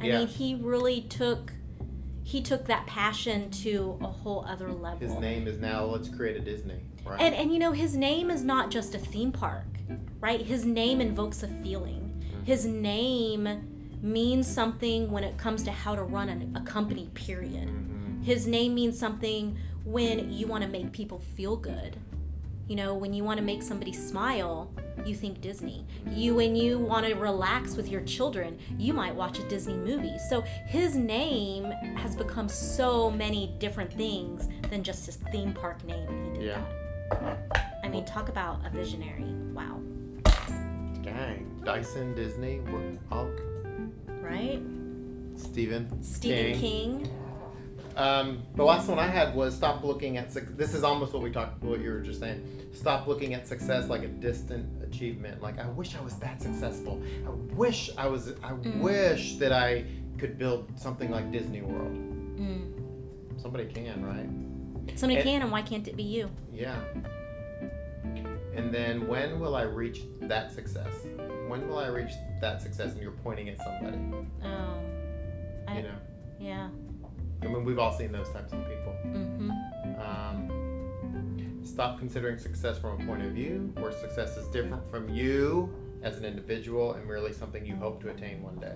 I 0.00 0.06
Yeah. 0.06 0.18
mean, 0.20 0.28
he 0.28 0.54
really 0.54 1.02
took 1.02 1.52
he 2.22 2.42
took 2.42 2.66
that 2.66 2.86
passion 2.86 3.50
to 3.50 3.96
a 4.02 4.06
whole 4.06 4.44
other 4.46 4.70
level. 4.70 4.98
His 4.98 5.18
name 5.18 5.46
is 5.48 5.58
now 5.58 5.86
Let's 5.86 6.10
Create 6.10 6.36
a 6.36 6.40
Disney. 6.40 6.80
Right. 7.04 7.20
And 7.20 7.34
and 7.34 7.52
you 7.52 7.58
know, 7.58 7.72
his 7.72 7.96
name 7.96 8.30
is 8.30 8.42
not 8.44 8.70
just 8.70 8.94
a 8.94 8.98
theme 8.98 9.32
park, 9.32 9.66
right? 10.20 10.40
His 10.40 10.64
name 10.64 11.00
invokes 11.00 11.42
a 11.42 11.48
feeling. 11.48 12.07
His 12.48 12.64
name 12.64 13.46
means 14.00 14.46
something 14.46 15.10
when 15.10 15.22
it 15.22 15.36
comes 15.36 15.62
to 15.64 15.70
how 15.70 15.94
to 15.94 16.02
run 16.02 16.30
an, 16.30 16.56
a 16.56 16.62
company, 16.62 17.10
period. 17.12 17.68
Mhm. 17.68 18.24
His 18.24 18.46
name 18.46 18.74
means 18.74 18.98
something 18.98 19.58
when 19.84 20.32
you 20.32 20.46
want 20.46 20.64
to 20.64 20.70
make 20.70 20.90
people 20.90 21.18
feel 21.18 21.56
good. 21.58 21.98
You 22.66 22.76
know, 22.76 22.94
when 22.94 23.12
you 23.12 23.22
want 23.22 23.36
to 23.36 23.44
make 23.44 23.62
somebody 23.62 23.92
smile, 23.92 24.70
you 25.04 25.14
think 25.14 25.42
Disney. 25.42 25.84
You 26.10 26.36
when 26.36 26.56
you 26.56 26.78
want 26.78 27.04
to 27.04 27.12
relax 27.16 27.76
with 27.76 27.90
your 27.90 28.00
children, 28.00 28.58
you 28.78 28.94
might 28.94 29.14
watch 29.14 29.38
a 29.38 29.42
Disney 29.46 29.74
movie. 29.76 30.16
So 30.30 30.40
his 30.68 30.96
name 30.96 31.64
has 31.96 32.16
become 32.16 32.48
so 32.48 33.10
many 33.10 33.54
different 33.58 33.92
things 33.92 34.48
than 34.70 34.82
just 34.82 35.04
his 35.04 35.16
theme 35.16 35.52
park 35.52 35.84
name. 35.84 36.08
and 36.08 36.24
He 36.28 36.32
did 36.40 36.46
Yeah. 36.48 36.64
that. 37.10 37.78
I 37.84 37.90
mean, 37.90 38.06
talk 38.06 38.30
about 38.30 38.64
a 38.66 38.70
visionary. 38.70 39.34
Wow. 39.52 39.80
Dang. 41.14 41.60
Dyson, 41.64 42.14
Disney, 42.14 42.60
all 43.10 43.30
Right? 44.22 44.60
Stephen. 45.36 46.02
Stephen 46.02 46.58
King. 46.60 47.08
Um, 47.96 48.42
the 48.54 48.62
last 48.62 48.88
one 48.88 48.98
I 48.98 49.06
had 49.08 49.34
was 49.34 49.54
stop 49.56 49.82
looking 49.82 50.18
at 50.18 50.32
suc- 50.32 50.56
this 50.56 50.72
is 50.72 50.84
almost 50.84 51.12
what 51.12 51.22
we 51.22 51.30
talked 51.32 51.62
what 51.64 51.80
you 51.80 51.90
were 51.90 52.00
just 52.00 52.20
saying. 52.20 52.44
Stop 52.72 53.08
looking 53.08 53.34
at 53.34 53.48
success 53.48 53.88
like 53.88 54.02
a 54.04 54.08
distant 54.08 54.82
achievement. 54.84 55.42
Like 55.42 55.58
I 55.58 55.66
wish 55.70 55.96
I 55.96 56.00
was 56.00 56.14
that 56.20 56.40
successful. 56.40 57.02
I 57.26 57.30
wish 57.56 57.90
I 57.98 58.06
was 58.06 58.34
I 58.42 58.52
Mm. 58.52 58.80
wish 58.80 59.36
that 59.36 59.52
I 59.52 59.84
could 60.16 60.38
build 60.38 60.68
something 60.78 61.10
like 61.10 61.32
Disney 61.32 61.60
World. 61.62 61.92
Mm. 61.92 63.40
Somebody 63.40 63.66
can, 63.66 64.04
right? 64.04 64.28
Somebody 64.96 65.20
And- 65.20 65.28
can, 65.28 65.42
and 65.42 65.50
why 65.50 65.62
can't 65.62 65.86
it 65.88 65.96
be 65.96 66.04
you? 66.04 66.30
Yeah. 66.52 66.76
And 68.58 68.74
then 68.74 69.06
when 69.06 69.38
will 69.38 69.54
I 69.54 69.62
reach 69.62 70.00
that 70.22 70.50
success? 70.52 70.92
When 71.46 71.68
will 71.68 71.78
I 71.78 71.86
reach 71.86 72.10
that 72.40 72.60
success 72.60 72.92
and 72.92 73.00
you're 73.00 73.12
pointing 73.12 73.48
at 73.48 73.58
somebody? 73.62 73.96
Oh, 74.44 74.80
I- 75.68 75.76
You 75.76 75.82
know? 75.84 75.94
yeah. 76.40 76.68
I 77.40 77.46
mean 77.46 77.64
we've 77.64 77.78
all 77.78 77.96
seen 77.96 78.10
those 78.10 78.28
types 78.30 78.52
of 78.52 78.58
people. 78.64 78.96
Mm-hmm. 79.06 79.50
Um, 80.00 81.60
stop 81.62 82.00
considering 82.00 82.36
success 82.36 82.78
from 82.80 83.00
a 83.00 83.06
point 83.06 83.22
of 83.24 83.30
view 83.30 83.72
where 83.78 83.92
success 83.92 84.36
is 84.36 84.48
different 84.48 84.84
from 84.90 85.08
you 85.08 85.72
as 86.02 86.18
an 86.18 86.24
individual 86.24 86.94
and 86.94 87.06
merely 87.06 87.32
something 87.32 87.64
you 87.64 87.76
hope 87.76 88.02
to 88.02 88.10
attain 88.10 88.42
one 88.42 88.56
day. 88.56 88.74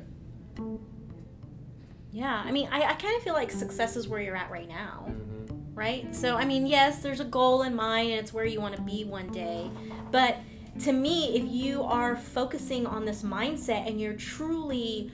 Yeah, 2.12 2.40
I 2.46 2.52
mean, 2.52 2.68
I, 2.70 2.82
I 2.84 2.94
kind 2.94 3.16
of 3.16 3.22
feel 3.24 3.34
like 3.34 3.50
success 3.50 3.96
is 3.96 4.06
where 4.06 4.20
you're 4.20 4.36
at 4.36 4.50
right 4.50 4.68
now, 4.68 5.06
Mm-hmm. 5.08 5.41
Right? 5.74 6.14
So, 6.14 6.36
I 6.36 6.44
mean, 6.44 6.66
yes, 6.66 7.02
there's 7.02 7.20
a 7.20 7.24
goal 7.24 7.62
in 7.62 7.74
mind 7.74 8.10
and 8.10 8.20
it's 8.20 8.32
where 8.32 8.44
you 8.44 8.60
want 8.60 8.76
to 8.76 8.82
be 8.82 9.04
one 9.04 9.30
day. 9.32 9.70
But 10.10 10.38
to 10.80 10.92
me, 10.92 11.36
if 11.36 11.44
you 11.44 11.82
are 11.82 12.16
focusing 12.16 12.86
on 12.86 13.04
this 13.04 13.22
mindset 13.22 13.86
and 13.86 14.00
you're 14.00 14.14
truly 14.14 15.10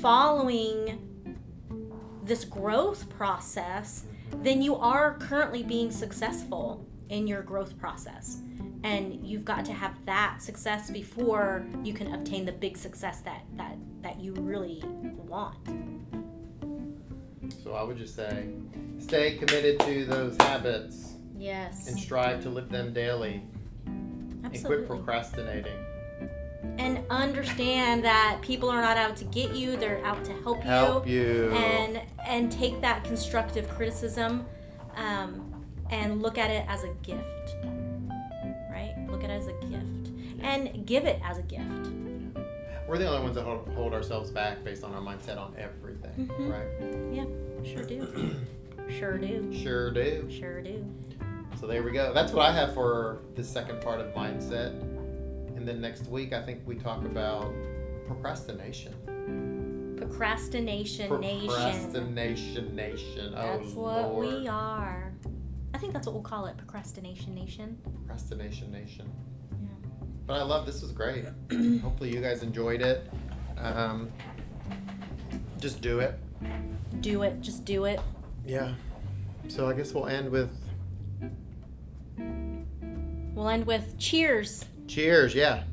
following 0.00 0.98
this 2.24 2.44
growth 2.44 3.08
process, 3.10 4.04
then 4.42 4.62
you 4.62 4.76
are 4.76 5.18
currently 5.18 5.62
being 5.62 5.90
successful 5.90 6.86
in 7.08 7.26
your 7.26 7.42
growth 7.42 7.78
process. 7.78 8.38
And 8.84 9.24
you've 9.24 9.44
got 9.44 9.64
to 9.66 9.72
have 9.72 10.04
that 10.06 10.42
success 10.42 10.90
before 10.90 11.64
you 11.84 11.92
can 11.92 12.14
obtain 12.14 12.44
the 12.44 12.52
big 12.52 12.76
success 12.76 13.20
that 13.20 13.42
that 13.56 13.76
that 14.02 14.20
you 14.20 14.34
really 14.34 14.82
want. 14.84 15.56
So 17.62 17.74
I 17.74 17.82
would 17.82 17.96
just 17.96 18.14
say 18.14 18.48
stay 18.98 19.36
committed 19.36 19.80
to 19.80 20.04
those 20.04 20.36
habits 20.38 21.14
Yes. 21.38 21.88
and 21.88 21.98
strive 21.98 22.42
to 22.44 22.50
live 22.50 22.68
them 22.68 22.92
daily 22.92 23.42
Absolutely. 24.44 24.58
and 24.58 24.64
quit 24.66 24.86
procrastinating. 24.86 25.78
And 26.78 27.04
understand 27.10 28.04
that 28.04 28.38
people 28.40 28.70
are 28.70 28.80
not 28.80 28.96
out 28.96 29.16
to 29.16 29.24
get 29.24 29.54
you, 29.54 29.76
they're 29.76 30.04
out 30.04 30.24
to 30.24 30.32
help 30.42 30.62
you. 30.64 30.70
Help 30.70 31.08
you. 31.08 31.50
And 31.52 32.00
and 32.24 32.52
take 32.52 32.80
that 32.80 33.02
constructive 33.04 33.68
criticism 33.68 34.46
um, 34.96 35.52
and 35.90 36.22
look 36.22 36.38
at 36.38 36.50
it 36.50 36.64
as 36.68 36.84
a 36.84 36.88
gift. 37.02 37.56
Right? 38.70 38.94
Look 39.08 39.24
at 39.24 39.30
it 39.30 39.34
as 39.34 39.48
a 39.48 39.52
gift. 39.66 40.10
And 40.40 40.86
give 40.86 41.04
it 41.04 41.20
as 41.24 41.38
a 41.38 41.42
gift. 41.42 41.90
We're 42.88 42.98
the 42.98 43.08
only 43.08 43.22
ones 43.22 43.36
that 43.36 43.44
hold, 43.44 43.68
hold 43.74 43.94
ourselves 43.94 44.30
back 44.30 44.64
based 44.64 44.84
on 44.84 44.92
our 44.94 45.00
mindset 45.00 45.38
on 45.38 45.54
everything, 45.56 46.28
Mhm. 46.28 46.50
right? 46.50 47.14
Yeah, 47.14 47.26
sure 47.64 47.84
do. 47.84 48.36
Sure 48.98 49.16
do. 49.16 49.50
Sure 49.54 49.90
do. 49.92 50.28
Sure 50.28 50.60
do. 50.60 50.84
So 51.58 51.66
there 51.68 51.82
we 51.84 51.92
go. 51.92 52.12
That's 52.12 52.32
what 52.32 52.44
I 52.44 52.52
have 52.52 52.74
for 52.74 53.20
the 53.36 53.44
second 53.44 53.80
part 53.80 54.00
of 54.00 54.12
mindset. 54.12 54.72
And 55.56 55.66
then 55.66 55.80
next 55.80 56.08
week, 56.08 56.32
I 56.34 56.42
think 56.42 56.60
we 56.66 56.74
talk 56.74 57.02
about 57.04 57.54
procrastination. 58.06 58.92
Procrastination 59.96 61.20
nation. 61.20 61.46
Procrastination 61.48 62.74
nation. 62.76 63.34
Oh, 63.36 63.58
That's 63.58 63.72
what 63.72 64.02
Lord. 64.12 64.26
we 64.26 64.48
are. 64.48 65.12
I 65.72 65.78
think 65.78 65.92
that's 65.94 66.06
what 66.06 66.12
we'll 66.14 66.22
call 66.24 66.46
it, 66.46 66.56
procrastination 66.58 67.34
nation. 67.34 67.78
Procrastination 67.84 68.70
nation. 68.72 69.10
But 70.26 70.34
I 70.40 70.42
love 70.42 70.66
this 70.66 70.82
was 70.82 70.92
great. 70.92 71.24
Hopefully 71.82 72.14
you 72.14 72.20
guys 72.20 72.42
enjoyed 72.42 72.80
it. 72.80 73.10
Um, 73.58 74.10
just 75.60 75.80
do 75.80 76.00
it. 76.00 76.18
Do 77.00 77.22
it. 77.22 77.40
Just 77.40 77.64
do 77.64 77.84
it. 77.84 78.00
Yeah. 78.46 78.74
So 79.48 79.68
I 79.68 79.74
guess 79.74 79.92
we'll 79.92 80.06
end 80.06 80.30
with 80.30 80.50
We'll 83.34 83.48
end 83.48 83.66
with 83.66 83.98
cheers. 83.98 84.64
cheers. 84.86 85.34
Yeah. 85.34 85.64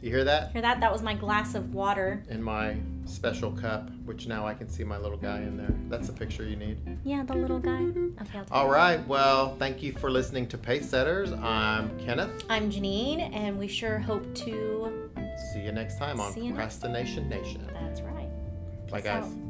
You 0.00 0.10
hear 0.10 0.24
that? 0.24 0.52
Hear 0.52 0.62
that? 0.62 0.80
That 0.80 0.92
was 0.92 1.02
my 1.02 1.14
glass 1.14 1.54
of 1.54 1.74
water. 1.74 2.22
In 2.30 2.42
my 2.42 2.76
special 3.08 3.50
cup, 3.52 3.90
which 4.04 4.26
now 4.26 4.46
I 4.46 4.54
can 4.54 4.68
see 4.68 4.84
my 4.84 4.98
little 4.98 5.16
guy 5.18 5.38
in 5.38 5.56
there. 5.56 5.74
That's 5.88 6.08
the 6.08 6.12
picture 6.12 6.44
you 6.44 6.56
need. 6.56 6.78
Yeah, 7.04 7.24
the 7.24 7.34
little 7.34 7.58
guy. 7.58 7.80
Okay, 7.82 8.38
I'll 8.38 8.44
take 8.44 8.52
All 8.52 8.68
right. 8.68 9.04
Well, 9.08 9.56
thank 9.56 9.82
you 9.82 9.92
for 9.92 10.10
listening 10.10 10.46
to 10.48 10.58
Pace 10.58 10.88
Setters. 10.88 11.32
I'm 11.32 11.98
Kenneth. 11.98 12.44
I'm 12.48 12.70
Janine, 12.70 13.34
and 13.34 13.58
we 13.58 13.66
sure 13.68 13.98
hope 13.98 14.34
to. 14.36 15.10
See 15.52 15.60
you 15.60 15.72
next 15.72 15.98
time 15.98 16.20
on 16.20 16.32
next- 16.32 16.48
Procrastination 16.48 17.28
Nation. 17.28 17.66
That's 17.72 18.00
right. 18.02 18.28
Bye, 18.90 18.98
Peace 18.98 19.04
guys. 19.04 19.24
out. 19.24 19.47